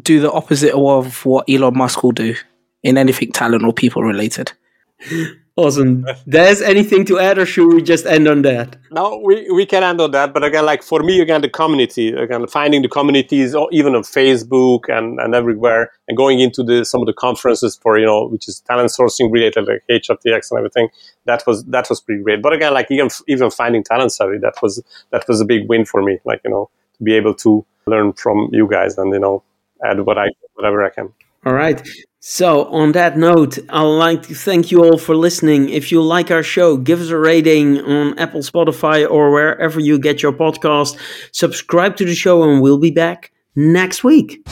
Do 0.01 0.21
the 0.21 0.33
opposite 0.33 0.75
of 0.75 1.25
what 1.27 1.49
Elon 1.51 1.77
Musk 1.77 2.03
will 2.03 2.13
do 2.13 2.37
in 2.83 2.97
anything 2.97 3.33
talent 3.33 3.65
or 3.65 3.73
people 3.73 4.03
related. 4.03 4.53
Awesome. 5.59 6.05
There's 6.27 6.61
anything 6.61 7.07
to 7.07 7.19
add, 7.19 7.39
or 7.39 7.47
should 7.47 7.73
we 7.73 7.81
just 7.81 8.05
end 8.05 8.29
on 8.29 8.43
that? 8.43 8.77
No, 8.91 9.23
we, 9.25 9.51
we 9.51 9.65
can 9.65 9.83
end 9.83 10.03
on 10.03 10.11
that. 10.11 10.35
But 10.35 10.45
again, 10.45 10.67
like 10.67 10.83
for 10.83 11.03
me, 11.03 11.19
again, 11.23 11.41
the 11.41 11.49
community, 11.49 12.13
again, 12.13 12.47
finding 12.47 12.83
the 12.83 12.89
communities, 12.89 13.57
even 13.73 13.95
on 13.95 14.03
Facebook 14.03 14.91
and, 14.91 15.19
and 15.19 15.35
everywhere, 15.35 15.93
and 16.09 16.17
going 16.17 16.41
into 16.41 16.63
the 16.63 16.85
some 16.85 17.01
of 17.01 17.07
the 17.07 17.15
conferences 17.15 17.75
for 17.75 17.99
you 17.99 18.05
know, 18.05 18.27
which 18.29 18.49
is 18.49 18.61
talent 18.61 18.91
sourcing 18.91 19.33
related, 19.33 19.67
like 19.67 19.83
HRTX 19.89 20.51
and 20.51 20.59
everything. 20.59 20.89
That 21.25 21.43
was 21.47 21.65
that 21.65 21.89
was 21.89 22.03
pretty 22.03 22.23
great. 22.23 22.43
But 22.43 22.53
again, 22.53 22.75
like 22.75 22.91
even 22.91 23.09
even 23.27 23.51
finding 23.51 23.83
talent 23.83 24.13
savvy, 24.13 24.37
that 24.43 24.57
was 24.61 24.83
that 25.11 25.27
was 25.27 25.41
a 25.41 25.47
big 25.47 25.71
win 25.71 25.87
for 25.87 26.03
me. 26.03 26.19
Like 26.27 26.43
you 26.45 26.51
know, 26.51 26.69
to 26.99 27.03
be 27.03 27.15
able 27.15 27.33
to 27.37 27.65
learn 27.87 28.13
from 28.13 28.51
you 28.53 28.69
guys 28.69 28.99
and 28.99 29.11
you 29.11 29.21
know, 29.21 29.43
add 29.83 30.01
what 30.01 30.19
I 30.19 30.27
whatever 30.53 30.85
I 30.85 30.91
can. 30.91 31.15
All 31.47 31.55
right. 31.55 31.81
So, 32.29 32.65
on 32.73 32.91
that 32.91 33.17
note, 33.17 33.57
I'd 33.69 33.83
like 33.83 34.25
to 34.25 34.35
thank 34.35 34.73
you 34.73 34.83
all 34.83 34.99
for 34.99 35.15
listening. 35.15 35.69
If 35.69 35.93
you 35.93 36.03
like 36.03 36.33
our 36.33 36.43
show, 36.43 36.77
give 36.77 37.01
us 37.01 37.11
a 37.11 37.17
rating 37.17 37.81
on 37.83 38.19
Apple, 38.19 38.41
Spotify, 38.41 39.09
or 39.09 39.31
wherever 39.31 39.79
you 39.79 39.97
get 39.97 40.25
your 40.25 40.33
podcast. 40.33 40.99
Subscribe 41.31 41.95
to 41.99 42.05
the 42.05 42.17
show, 42.17 42.43
and 42.43 42.61
we'll 42.61 42.79
be 42.79 42.91
back 42.91 43.31
next 43.55 44.03
week. 44.03 44.45